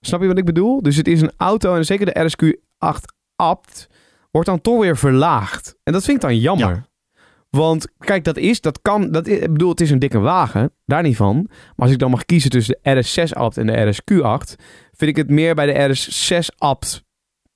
[0.00, 0.82] Snap je wat ik bedoel?
[0.82, 3.88] Dus het is een auto en zeker de RSQ8 apt
[4.30, 5.76] wordt dan toch weer verlaagd.
[5.82, 6.84] En dat vind ik dan jammer.
[7.50, 10.72] Want kijk, dat is, dat kan, dat is, ik bedoel, het is een dikke wagen,
[10.84, 11.36] daar niet van.
[11.48, 14.54] Maar als ik dan mag kiezen tussen de RS6 apt en de RSQ8,
[14.92, 17.04] vind ik het meer bij de RS6 apt.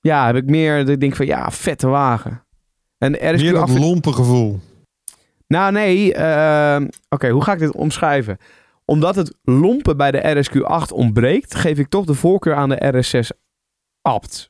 [0.01, 2.45] Ja, heb ik meer, dat ik denk van ja, vette wagen.
[2.97, 4.59] En RSQ8 Meer dat lompe gevoel.
[5.47, 6.13] nou, nee.
[6.13, 8.37] ehm, Oké, hoe ga ik dit omschrijven?
[8.85, 13.37] Omdat het lompen bij de RSQ8 ontbreekt, geef ik toch de voorkeur aan de RS6
[14.01, 14.49] apt.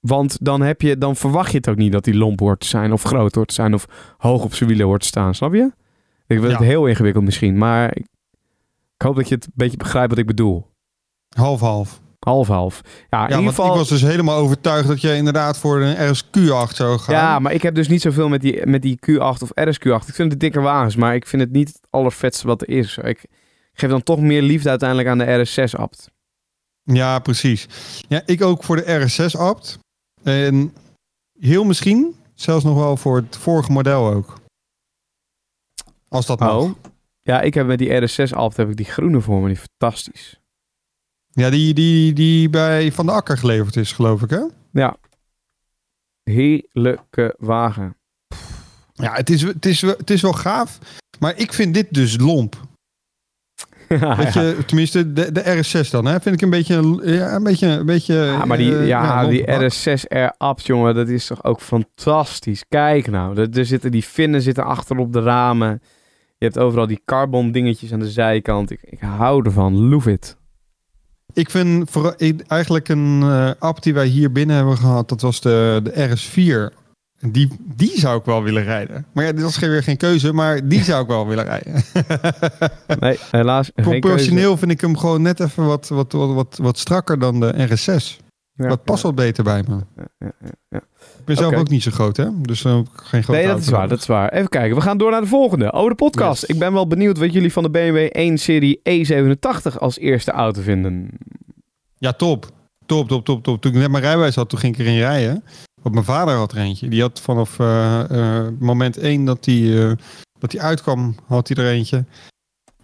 [0.00, 2.66] Want dan, heb je, dan verwacht je het ook niet dat die lomp hoort te
[2.66, 5.34] zijn, of groot hoort te zijn, of hoog op zijn wielen hoort te staan.
[5.34, 5.72] Snap je?
[6.26, 8.06] Ik vind het heel ingewikkeld misschien, maar ik,
[8.96, 10.66] ik hoop dat je het een beetje begrijpt wat ik bedoel.
[11.36, 12.00] Half-half.
[12.26, 12.80] Half-half.
[13.10, 13.70] Ja, in Ja, ieder geval.
[13.70, 17.14] ik was dus helemaal overtuigd dat je inderdaad voor een RSQ8 zou gaan.
[17.14, 20.06] Ja, maar ik heb dus niet zoveel met die, met die Q8 of RSQ8.
[20.06, 22.98] Ik vind het dikke wagens, maar ik vind het niet het allervetste wat er is.
[22.98, 23.24] Ik
[23.72, 26.10] geef dan toch meer liefde uiteindelijk aan de RS6 apt.
[26.82, 27.66] Ja, precies.
[28.08, 29.78] Ja, ik ook voor de RS6-apt.
[30.22, 30.74] En
[31.38, 34.38] heel misschien zelfs nog wel voor het vorige model ook.
[36.08, 36.40] Als dat.
[36.40, 36.70] Oh.
[37.22, 39.64] Ja, ik heb met die RS6 apt heb ik die groene voor me, die is
[39.78, 40.39] fantastisch.
[41.32, 44.42] Ja, die, die, die bij Van de Akker geleverd is, geloof ik, hè?
[44.72, 44.96] Ja.
[46.22, 47.96] Heerlijke wagen.
[48.92, 50.78] Ja, het is, het, is, het is wel gaaf.
[51.18, 52.56] Maar ik vind dit dus lomp.
[54.16, 56.20] Weet je, tenminste, de, de RS6 dan, hè?
[56.20, 58.14] Vind ik een beetje, een- ja, een beetje, een beetje.
[58.14, 59.72] Ja, maar die, eh, ja, die bak.
[59.72, 62.64] RS6R apt, jongen, dat is toch ook fantastisch.
[62.68, 65.82] Kijk nou, er, er zitten die vinnen zitten achter op de ramen.
[66.38, 68.70] Je hebt overal die carbon dingetjes aan de zijkant.
[68.70, 70.36] Ik, ik hou ervan, love it.
[71.40, 75.40] Ik vind ik- eigenlijk een eh, app die wij hier binnen hebben gehad, dat was
[75.40, 75.92] de, de
[76.72, 76.76] RS4.
[77.28, 79.06] Die, die zou ik wel willen rijden.
[79.12, 81.82] Maar ja, dit was weer geen keuze, maar die zou ik wel willen rijden.
[83.00, 83.70] Nee, helaas.
[83.74, 87.68] Proportioneel vind ik hem gewoon net even wat, wat, wat, wat, wat strakker dan de
[87.68, 88.24] RS6.
[88.52, 90.04] Ja, dat past ja, wat beter bij me.
[90.68, 90.80] ja,
[91.34, 92.40] ben zelf ook niet zo groot, hè?
[92.40, 94.32] Dus dan heb ik geen grote Nee, dat is waar, dat is waar.
[94.32, 95.72] Even kijken, we gaan door naar de volgende.
[95.72, 96.40] Oh, de podcast.
[96.40, 96.50] Yes.
[96.50, 100.62] Ik ben wel benieuwd wat jullie van de BMW 1 serie E87 als eerste auto
[100.62, 101.08] vinden.
[101.98, 102.46] Ja, top.
[102.86, 103.60] Top, top, top, top.
[103.60, 105.44] Toen ik net mijn rijbewijs had, toen ging ik erin rijden.
[105.82, 106.88] Want mijn vader had er eentje.
[106.88, 109.92] Die had vanaf eh, eh, moment één dat hij eh,
[110.40, 112.04] dat hij uitkwam, had hij er eentje.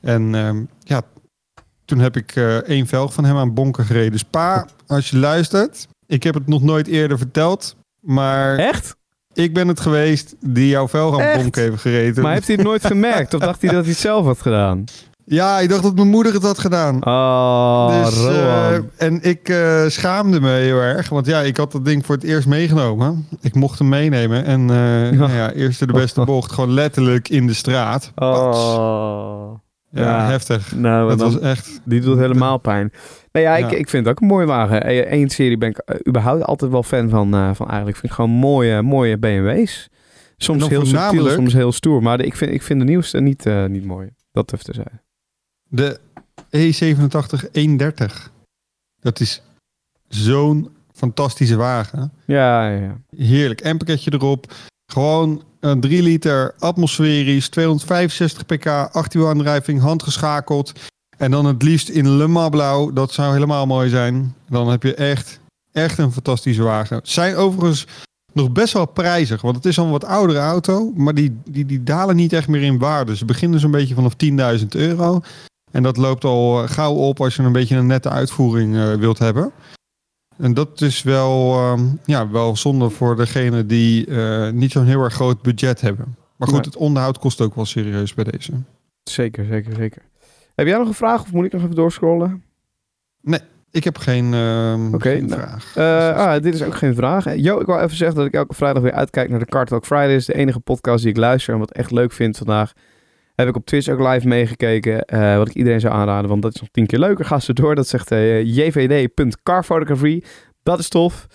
[0.00, 1.02] En ehm, ja,
[1.85, 4.12] toen heb ik eh, één velg van hem aan bonken gereden.
[4.12, 7.76] Dus pa, als je luistert, ik heb het nog nooit eerder verteld.
[8.07, 8.97] Maar Echt?
[9.33, 11.40] ik ben het geweest die jouw velg aan Echt?
[11.42, 12.23] bonken heeft gereden.
[12.23, 13.35] Maar heeft hij het nooit gemerkt?
[13.35, 14.85] Of dacht hij dat hij het zelf had gedaan?
[15.25, 17.07] Ja, ik dacht dat mijn moeder het had gedaan.
[17.07, 21.09] Oh, Dus, eh, en ik eh, schaamde me heel erg.
[21.09, 23.29] Want ja, ik had dat ding voor het eerst meegenomen.
[23.40, 24.45] Ik mocht hem meenemen.
[24.45, 26.53] En eh nou ja, eerste de beste bocht.
[26.53, 28.12] Gewoon letterlijk in de straat.
[28.14, 29.55] Oh.
[29.90, 30.27] Ja.
[30.27, 30.72] heftig.
[30.77, 31.81] Nou, Dat dan, was echt...
[31.85, 32.92] die doet helemaal pijn.
[33.33, 35.12] Nou ja, ik, ik vind het ook een mooie wagen.
[35.12, 37.96] Eén serie ben ik eh, überhaupt altijd wel fan van, eh, van eigenlijk.
[37.96, 39.88] Ik vind gewoon mooie, mooie BMW's.
[40.37, 42.03] Soms dan heel subtiel, soms heel stoer.
[42.03, 44.09] Maar de- ik, vind, ik vind de nieuwste niet, eh, niet mooi.
[44.33, 45.03] Dat even te zeggen.
[45.68, 45.99] De
[46.57, 48.33] E87 130.
[49.01, 49.42] Dat is
[50.09, 52.12] zo'n fantastische wagen.
[52.27, 52.96] Ja, ja, ja.
[53.16, 53.61] Heerlijk.
[53.61, 54.53] En pakketje erop.
[54.87, 60.72] Gewoon een 3 liter atmosferisch, 265 pk, 18 wiel aandrijving, handgeschakeld.
[61.16, 62.92] En dan het liefst in Le blauw.
[62.92, 64.35] Dat zou helemaal mooi zijn.
[64.49, 65.40] Dan heb je echt,
[65.72, 67.01] echt een fantastische wagen.
[67.03, 67.87] Zijn overigens
[68.33, 69.40] nog best wel prijzig.
[69.40, 70.92] Want het is al een wat oudere auto.
[70.94, 73.16] Maar die, die, die dalen niet echt meer in waarde.
[73.16, 74.14] Ze beginnen zo'n beetje vanaf
[74.61, 75.20] 10.000 euro.
[75.72, 79.18] En dat loopt al gauw op als je een beetje een nette uitvoering eh, wilt
[79.18, 79.53] hebben.
[80.38, 85.03] En dat is wel, ehm, ja, wel zonde voor degene die eh, niet zo'n heel
[85.03, 86.16] erg groot budget hebben.
[86.37, 86.66] Maar goed, Nee.
[86.66, 88.53] het onderhoud kost ook wel serieus bij deze.
[89.03, 90.03] Zeker, zeker, zeker.
[90.55, 92.42] Heb jij nog een vraag of moet ik nog even doorscrollen?
[93.70, 95.77] Ik heb geen, ehm, geen nou, vraag.
[95.77, 97.27] Eh, ah, dit is ook geen vraag.
[97.27, 99.66] Eh, Jo, ik wil even zeggen dat ik elke vrijdag weer uitkijk naar de Car
[99.66, 100.27] Talk Fridays.
[100.27, 102.72] De enige podcast die ik luister en wat echt leuk vind vandaag.
[103.37, 105.05] Heb ik op Twitch ook live meegekeken.
[105.05, 107.25] eh, wat ik iedereen zou aanraden, want dat is nog tien keer leuker.
[107.25, 107.75] Ga ze door.
[107.75, 110.20] Dat zegt eh, jvd.carphotography.
[110.62, 111.27] Dat is tof.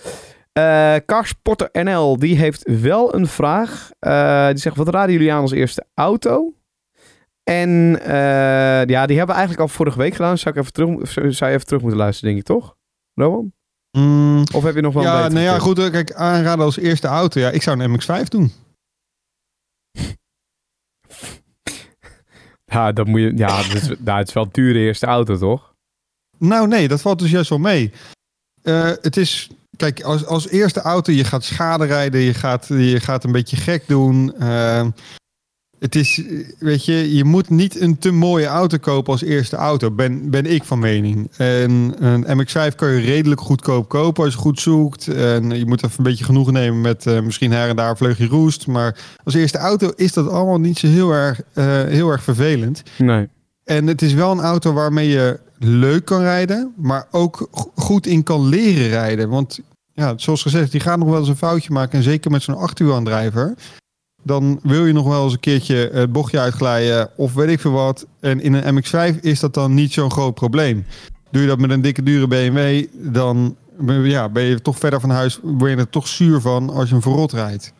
[0.54, 3.90] Eh Carsporter NL, die heeft wel een vraag.
[4.50, 6.54] Die zegt, wat raden jullie aan als eerste auto?
[7.44, 7.70] En
[8.88, 10.38] ja, die hebben we eigenlijk al vorige week gedaan.
[10.38, 12.76] Zou, ik even terug, zou je even terug moeten luisteren, denk ik, toch?
[13.14, 13.54] Rowan?
[13.98, 15.90] Mm, Of heb je nog wel een ja, nou ja, goed.
[15.90, 17.40] Kijk, aanraden als eerste auto.
[17.40, 18.52] Ja, ik zou een MX-5 doen.
[22.72, 25.74] Ja, dat moet je, ja het, is, nou, het is wel dure eerste auto, toch?
[26.38, 27.92] Nou, nee, dat valt dus juist wel mee.
[28.62, 33.00] Eh, het is, kijk, als, als eerste auto, je gaat schade rijden, je gaat, je
[33.00, 34.36] gaat een beetje gek doen.
[34.38, 34.88] Eh,
[35.82, 36.22] het is,
[36.60, 40.46] weet je, je moet niet een te mooie auto kopen als eerste auto, ben, ben
[40.46, 41.32] ik van mening.
[41.38, 45.08] En een MX-5 kan je redelijk goedkoop kopen als je goed zoekt.
[45.08, 47.98] En je moet even een beetje genoegen nemen met eh, misschien her en daar een
[47.98, 48.68] vleugje roest.
[48.68, 52.84] Maar als eerste auto is dat allemaal niet zo heel erg, eh, heel erg vervelend.
[52.98, 53.28] Nee.
[53.64, 58.08] En het is wel een auto waarmee je leuk kan rijden, maar ook go- goed
[58.08, 59.30] in kan leren rijden.
[59.30, 59.60] Want
[59.94, 61.98] ja, zoals gezegd, die gaat nog wel eens een foutje maken.
[61.98, 63.54] En zeker met zo'n achterwielaandrijver.
[64.24, 67.72] Dan wil je nog wel eens een keertje het bochtje uitglijden of weet ik veel
[67.72, 68.06] wat.
[68.20, 70.86] En in een MX-5 is dat dan niet zo'n groot probleem.
[71.32, 73.56] Doe je dat met een dikke dure BMW, dan
[74.04, 75.40] ja, ben je toch verder van huis.
[75.42, 77.74] Word je er toch zuur van als je een verrot rijdt.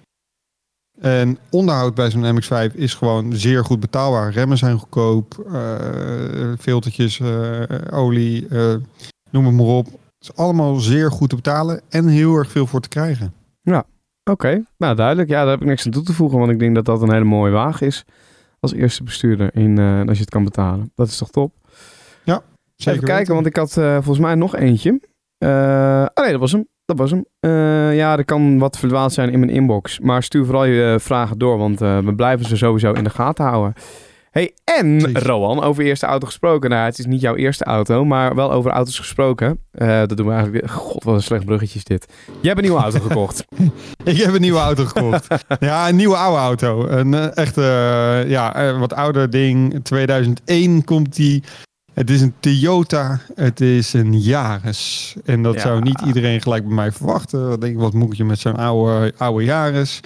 [1.02, 4.32] En onderhoud bij zo'n MX-5 is gewoon zeer goed betaalbaar.
[4.32, 8.76] Remmen zijn goedkoop, eh filtertjes, eh, olie, eh,
[9.30, 9.86] noem het maar op.
[9.86, 13.34] Het is allemaal zeer goed te betalen en heel erg veel voor te krijgen.
[14.24, 15.30] Oké, nou duidelijk.
[15.30, 17.12] Ja, daar heb ik niks aan toe te voegen, want ik denk dat dat een
[17.12, 18.06] hele mooie wagen is.
[18.60, 20.92] Als eerste bestuurder, in, eh, als je het kan betalen.
[20.96, 21.54] Dat is toch top?
[22.76, 24.90] Zeker Even kijken, want ik had eh, volgens mij nog eentje.
[25.40, 26.68] Oh nee, dat was hem.
[26.86, 27.26] Dat was hem.
[27.96, 30.00] Ja, er kan wat verdwaald zijn in mijn inbox.
[30.00, 33.74] Maar stuur vooral je vragen door, want we blijven ze sowieso in de gaten houden.
[34.32, 35.24] Hey, en Precies.
[35.24, 36.70] Rowan, over eerste auto gesproken.
[36.70, 39.60] Nou, het is niet jouw eerste auto, maar wel over auto's gesproken.
[39.72, 40.74] Eh, dat doen we eigenlijk weer.
[40.76, 42.06] God, wat een slecht bruggetje is dit.
[42.26, 43.46] Jij hebt een nieuwe auto gekocht.
[44.04, 45.28] Ik heb een nieuwe auto gekocht.
[45.60, 46.88] ja, een nieuwe oude auto.
[46.88, 49.84] Een eh, echt eh, ja, wat ouder ding.
[49.84, 51.44] 2001 komt die.
[51.94, 53.20] Het is een Toyota.
[53.36, 55.16] Het is een Yaris.
[55.26, 55.60] En dat Ja.
[55.62, 57.48] zou niet iedereen gelijk bij mij verwachten.
[57.50, 60.00] Wat denk ik, wat moet je met zo'n oude, oude Yaris?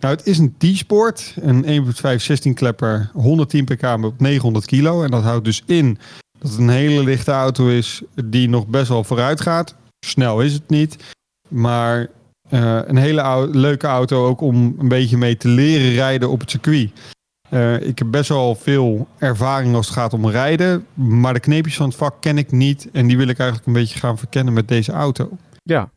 [0.00, 1.34] Nou, het is een T-Sport.
[1.40, 3.10] Een 1.5 16 klepper.
[3.12, 5.02] 110 pk op 900 kilo.
[5.02, 5.98] En dat houdt dus in
[6.38, 9.74] dat het een hele lichte auto is die nog best wel vooruit gaat.
[10.06, 11.14] Snel is het niet.
[11.48, 12.08] Maar
[12.48, 16.50] eh, een hele leuke auto ook om een beetje mee te leren rijden op het
[16.50, 16.90] circuit.
[17.48, 20.86] Eh, ik heb best wel veel ervaring als het gaat om rijden.
[20.94, 22.88] Maar de kneepjes van het vak ken ik niet.
[22.92, 25.30] En die wil ik eigenlijk een beetje gaan verkennen met deze auto.
[25.62, 25.90] ja.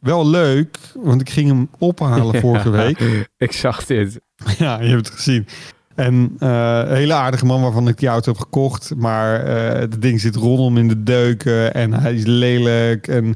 [0.00, 3.28] Wel leuk, want ik ging hem ophalen vorige week.
[3.36, 4.20] Ik zag dit.
[4.58, 5.46] Ja, je hebt het gezien.
[5.94, 8.94] En eh, een hele aardige man waarvan ik die auto heb gekocht.
[8.96, 13.08] Maar eh het ding zit rondom in de deuken en hij is lelijk.
[13.08, 13.34] En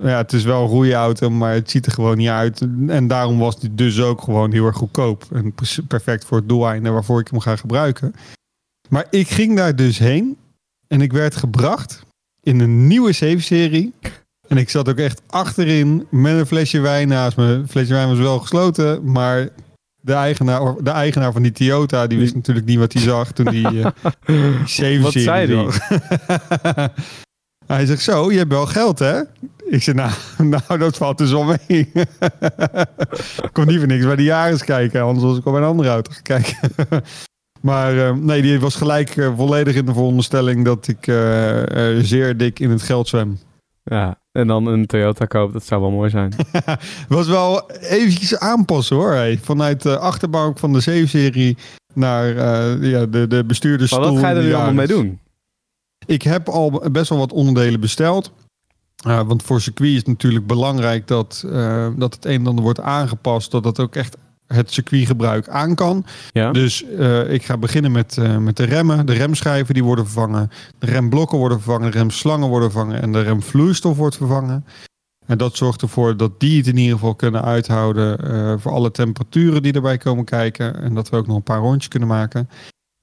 [0.00, 2.66] ja, het is wel een roeiauto, maar het ziet er gewoon niet uit.
[2.86, 5.24] En daarom was die dus ook gewoon heel erg goedkoop.
[5.32, 5.54] En
[5.88, 8.14] perfect voor het doeleinde waarvoor ik hem ga gebruiken.
[8.88, 10.36] Maar ik ging daar dus heen
[10.86, 12.02] en ik werd gebracht
[12.40, 13.92] in een nieuwe 7-serie.
[14.48, 17.44] En ik zat ook echt achterin met een flesje wijn naast me.
[17.44, 19.48] Het flesje wijn was wel gesloten, maar
[20.00, 23.46] de eigenaar, de eigenaar van die Toyota, die wist natuurlijk niet wat hij zag toen
[23.46, 23.68] die
[24.26, 25.68] uh, 7 Wat zei hij?
[27.66, 29.20] hij zegt zo, je hebt wel geld hè?
[29.64, 30.12] Ik zei nou,
[30.66, 31.90] nou dat valt dus wel mee.
[33.42, 35.66] ik kon niet voor niks bij de jaren kijken, anders was ik al bij een
[35.66, 36.58] andere auto gaan kijken.
[37.60, 42.04] maar eh, nee, die was gelijk eh, volledig in de veronderstelling dat ik eh, eh,
[42.04, 43.38] zeer dik in het geld zwem.
[43.82, 46.32] Ja, en dan een Toyota koop, dat zou wel mooi zijn.
[47.08, 49.12] was wel eventjes aanpassen hoor.
[49.12, 49.38] Hey.
[49.42, 51.56] Vanuit de achterbank van de 7-serie
[51.94, 54.00] naar eh, ja, de, de bestuurdersstoel.
[54.00, 55.18] Maar wat ga je er nu allemaal mee doen?
[56.06, 58.32] Ik heb al best wel wat onderdelen besteld.
[59.06, 62.64] Uh, want voor circuit is het natuurlijk belangrijk dat, uh, dat het een en ander
[62.64, 63.50] wordt aangepast.
[63.50, 64.16] Dat dat ook echt
[64.48, 66.04] het circuitgebruik aan kan.
[66.32, 66.52] Ja.
[66.52, 69.06] Dus uh, ik ga beginnen met, uh, met de remmen.
[69.06, 70.50] De remschijven die worden vervangen.
[70.78, 71.90] De remblokken worden vervangen.
[71.90, 73.02] De remslangen worden vervangen.
[73.02, 74.64] En de remvloeistof wordt vervangen.
[75.26, 78.90] En dat zorgt ervoor dat die het in ieder geval kunnen uithouden uh, voor alle
[78.90, 80.80] temperaturen die erbij komen kijken.
[80.82, 82.48] En dat we ook nog een paar rondjes kunnen maken.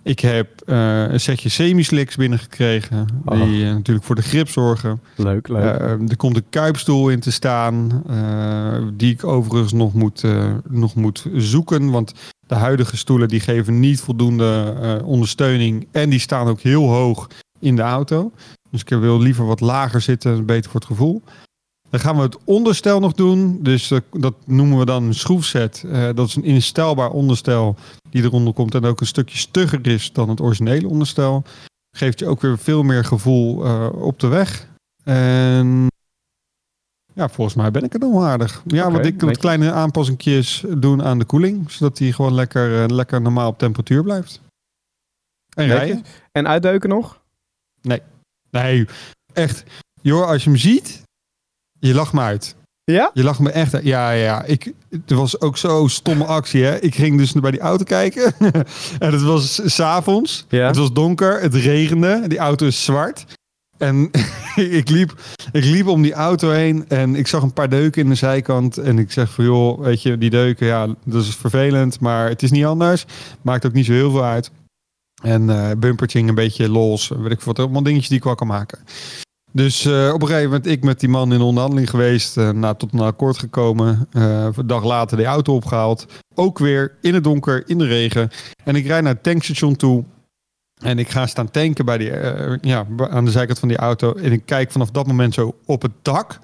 [0.06, 3.08] Ik heb uh, een setje semi-slicks binnengekregen.
[3.26, 3.42] Oh.
[3.42, 5.02] Die uh, natuurlijk voor de grip zorgen.
[5.16, 5.64] Leuk, leuk.
[5.64, 8.04] Uh, er komt een kuipstoel in te staan.
[8.08, 11.92] eh, die ik overigens nog moet, eh, nog moet zoeken.
[11.92, 12.14] Want
[12.48, 15.88] de huidige stoelen die geven niet voldoende eh, ondersteuning.
[15.92, 17.28] En die staan ook heel hoog
[17.60, 18.32] in de auto.
[18.72, 20.46] Dus ik wil liever wat lager zitten.
[20.46, 21.24] Beter voor het gevoel.
[21.96, 23.60] Dan gaan we het onderstel nog doen.
[23.64, 25.84] Dus uh, dat noemen we dan een schroefset.
[25.86, 27.76] Uh, dat is een instelbaar onderstel
[28.10, 31.44] die eronder komt en ook een stukje stugger is dan het originele onderstel.
[31.98, 34.68] Geeft je ook weer veel meer gevoel uh, op de weg.
[35.04, 35.88] En
[37.14, 38.64] ja, volgens mij ben ik er nog aardig.
[38.66, 39.38] Ja, Oké, want ik je.
[39.38, 41.72] kleine aanpassingjes doen aan de koeling.
[41.72, 44.42] Zodat die gewoon lekker, eh, lekker normaal op temperatuur blijft.
[45.54, 46.04] En rijden.
[46.32, 47.22] En uitdeuken nog?
[48.50, 48.88] Nee,
[49.34, 49.64] echt.
[50.02, 51.05] Joh, als je hem ziet,
[51.88, 52.56] je lacht me uit.
[52.84, 53.12] Ja?
[53.14, 53.84] Je lacht me echt uit.
[53.84, 54.44] Ja, ja.
[54.44, 56.80] Ik, het was ook zo'n stomme actie, hè.
[56.80, 58.34] Ik ging dus bij die auto kijken.
[59.00, 60.46] en het was s- s'avonds.
[60.50, 60.68] Ja.
[60.68, 62.24] Het was donker, het regende.
[62.28, 63.26] Die auto is zwart.
[63.78, 64.10] En
[64.80, 65.14] ik, liep,
[65.52, 68.78] ik liep om die auto heen en ik zag een paar deuken in de zijkant.
[68.78, 72.00] En ik zeg van, joh, weet je, die deuken, ja, dat is vervelend.
[72.00, 73.06] Maar het is niet anders.
[73.42, 74.52] Maakt ook niet zo heel veel uit.
[75.24, 77.08] En eh bumpertje ging een beetje los.
[77.18, 78.80] Weet ik wat, allemaal dingetjes die ik wel kan maken.
[79.56, 82.36] Dus eh, op een gegeven moment ik met die man in onderhandeling geweest.
[82.36, 84.08] nou, tot een akkoord gekomen.
[84.12, 86.06] eh, een dag later die auto opgehaald.
[86.34, 88.30] Ook weer in het donker, in de regen.
[88.64, 90.04] En ik rijd naar het tankstation toe.
[90.82, 92.12] En ik ga staan tanken bij die,
[92.62, 94.14] ja, aan de zijkant van die auto.
[94.14, 96.40] En ik kijk vanaf dat moment zo op het dak.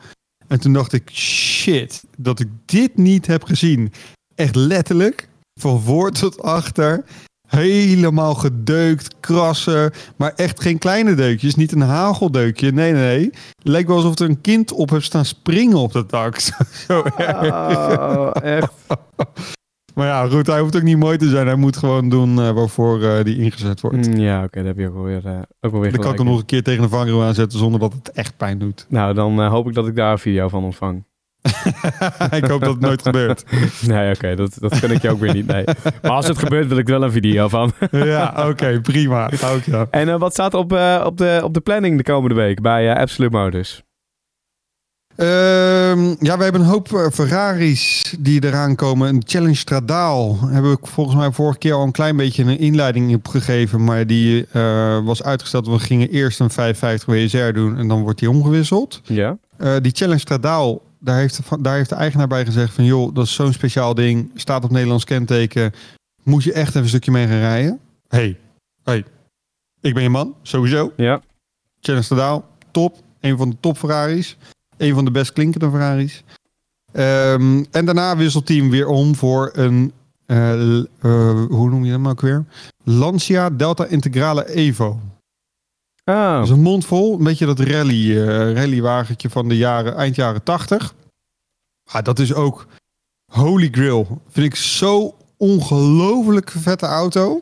[0.48, 3.92] En toen dacht ik, shit, dat ik dit niet heb gezien.
[4.36, 5.28] Echt letterlijk,
[5.60, 7.04] van voor tot achter.
[7.52, 9.92] Helemaal gedeukt, krassen.
[10.16, 12.72] Maar echt geen kleine deukjes, niet een hageldeukje.
[12.72, 13.30] Nee, nee, nee.
[13.64, 16.40] Leek wel alsof er een kind op heeft staan springen op dat dak.
[16.88, 17.52] Zo, erg.
[17.52, 18.72] Oh, echt.
[19.94, 21.48] Maar ja, goed, hij hoeft ook niet mooi te zijn.
[21.48, 24.08] Hij moet gewoon doen eh, waarvoor eh, die ingezet wordt.
[24.08, 26.12] Mm, Ja, oké, dat heb je ook wel weer, eh, ook wel weer Dan kan
[26.12, 28.86] ik hem nog een keer tegen de vangrail aanzetten zonder dat het echt pijn doet.
[28.90, 31.04] Nou, dan hoop ik dat ik daar een video van ontvang.
[32.40, 33.44] ik hoop dat het nooit gebeurt.
[33.88, 35.48] Nee, oké, dat, dat vind ik je ook weer niet.
[35.48, 35.64] Nee.
[36.02, 37.72] Maar als het gebeurt, wil ik er wel een video van.
[37.92, 39.30] Ja, oké, prima.
[39.40, 39.88] Hou ik ja.
[39.90, 42.62] En eh, wat staat er op, eh, op, de, op de planning de komende week
[42.62, 43.84] bij eh, Absolute Motors?
[45.16, 49.10] Ehm, ja, we hebben een hoop Ferraris die eraan komen.
[49.10, 53.16] Een Challenge Stradaal hebben we volgens mij vorige keer al een klein beetje een inleiding
[53.16, 53.84] op gegeven.
[53.84, 55.68] Maar die eh, was uitgesteld.
[55.68, 59.02] We gingen eerst een 550 WSR doen en dan wordt die omgewisseld.
[59.04, 59.38] Ja?
[59.58, 62.84] Eh, die Challenge Stradaal, daar heeft, de, daar heeft de eigenaar bij gezegd van...
[62.86, 65.74] joh, dat is zo'n speciaal ding, staat op Nederlands kenteken.
[66.24, 67.80] Moet je echt even een stukje mee gaan rijden?
[68.08, 68.38] hey,
[68.84, 69.06] hey,
[69.82, 70.92] ik ben je man, sowieso.
[70.98, 71.22] Ja.
[71.80, 72.98] Challenge Stradaal, top.
[73.20, 74.38] Een van de top Ferraris.
[74.78, 76.24] Een van de best klinkende Ferraris.
[76.92, 79.92] Ehm, en daarna wisselt hem weer om voor een...
[80.26, 80.86] eh, eh,
[81.50, 82.46] hoe noem je hem ook weer?
[82.84, 85.00] Lancia Delta Integrale Evo.
[86.06, 87.18] Oh, Dat is een mond vol.
[87.18, 90.94] Een beetje dat rally, eh rallywagentje van de jaren, eind jaren 80.
[91.92, 92.68] Ah, dat is ook
[93.32, 94.22] Holy Grail.
[94.30, 97.42] Vind ik zo ongelooflijk vette auto.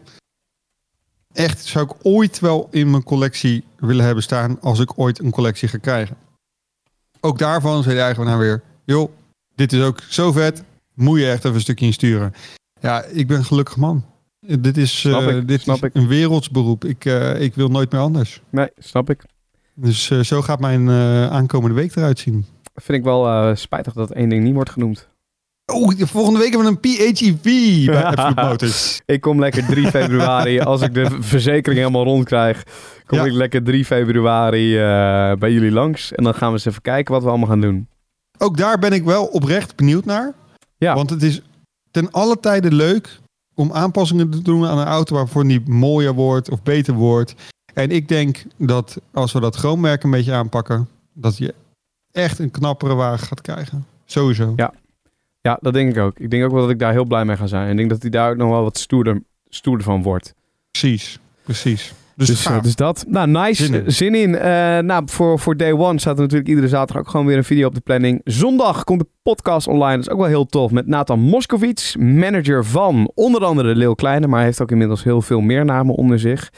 [1.34, 5.32] Echt, zou ik ooit wel in mijn collectie willen hebben staan als ik ooit een
[5.32, 6.18] collectie ga krijgen.
[7.20, 9.12] Ook daarvan zei de eigenaar weer, joh,
[9.56, 12.34] dit is ook zo vet, moet je echt even een stukje insturen.
[12.82, 14.06] Ja, ik ben gelukkig man.
[14.60, 15.96] Dit is, Snap eh, ik, dit snap is ik.
[15.96, 16.86] een wereldsberoep.
[16.86, 18.42] Ik, eh, ik wil nooit meer anders.
[18.50, 19.24] nee, snap ik.
[19.76, 20.90] Dus eh, zo gaat mijn
[21.30, 22.46] aankomende week eruit zien.
[22.76, 25.08] Vind ik wel spijtig dat één ding niet wordt genoemd.
[25.66, 29.02] Oh, de volgende week hebben we een PHEV bij Absolute Motors.
[29.06, 32.64] Ik kom lekker 3 februari, als ik de verzekering helemaal rond krijg,
[33.06, 33.26] kom Ja.
[33.26, 34.76] ik lekker 3 februari
[35.40, 36.14] bij jullie langs.
[36.14, 37.88] En dan gaan we eens even kijken wat we allemaal gaan doen.
[38.38, 40.34] Ook daar ben ik wel oprecht benieuwd naar.
[40.78, 40.96] Ja.
[40.96, 41.42] Want het is
[41.92, 43.20] ten alle tijde leuk
[43.60, 47.36] om aanpassingen te doen aan een auto waarvoor die mooier wordt of beter wordt.
[47.74, 51.54] En ik denk dat als we dat chroomwerk een beetje aanpakken, dat je
[52.12, 53.86] echt een knappere wagen gaat krijgen.
[54.06, 54.54] Sowieso.
[54.56, 54.74] Ja.
[55.42, 56.20] Ja, dat denk ik ook.
[56.20, 57.66] Ik denk ook wel dat ik daar heel blij mee ga zijn.
[57.66, 60.34] En ik denk dat hij daar ook nog wel wat stoerder, stoerder van wordt.
[60.72, 61.20] Precies.
[61.44, 61.94] Precies.
[62.20, 62.58] Dus, Dus, gaaf.
[62.58, 63.06] eh, dus dat.
[63.08, 63.66] Nou, nice.
[63.66, 64.36] Zin Zin in.
[64.36, 67.44] Eh, nou, voor, voor day one staat er natuurlijk iedere zaterdag ook gewoon weer een
[67.44, 68.22] video op de planning.
[68.24, 69.96] Zondag komt de podcast online.
[69.96, 70.72] Dat is ook wel heel tof.
[70.72, 74.28] Met Nathan Moskowitz, manager van onder andere Leeuw Kleine.
[74.28, 76.50] Maar hij heeft ook inmiddels heel veel meer namen onder zich.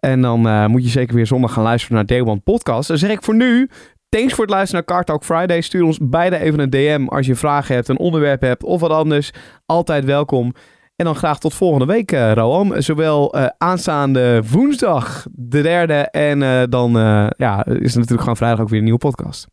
[0.00, 2.88] En dan eh, moet je zeker weer zondag gaan luisteren naar Day One Podcast.
[2.88, 3.68] Dan zeg ik voor nu,
[4.08, 5.60] thanks voor het luisteren naar Car Talk Friday.
[5.60, 8.90] Stuur ons beide even een DM als je vragen hebt, een onderwerp hebt of wat
[8.90, 9.30] anders.
[9.66, 10.52] Altijd welkom.
[11.02, 12.82] En dan graag tot volgende week, eh, Roan.
[12.82, 16.92] Zowel eh, aanstaande woensdag de derde en eh, dan
[17.36, 19.46] ja, is er natuurlijk gewoon vrijdag ook weer een nieuwe podcast.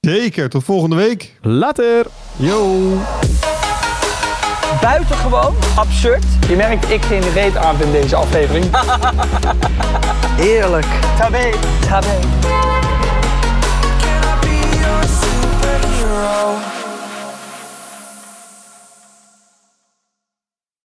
[0.00, 1.38] Zeker, tot volgende week.
[1.40, 2.06] Later.
[2.36, 2.80] Yo.
[4.80, 6.24] Buitengewoon, absurd.
[6.48, 8.64] Je merkt ik geen reet aan vind deze aflevering.
[10.54, 10.86] Eerlijk.
[11.18, 11.50] Tabé.
[11.88, 12.18] Tabé.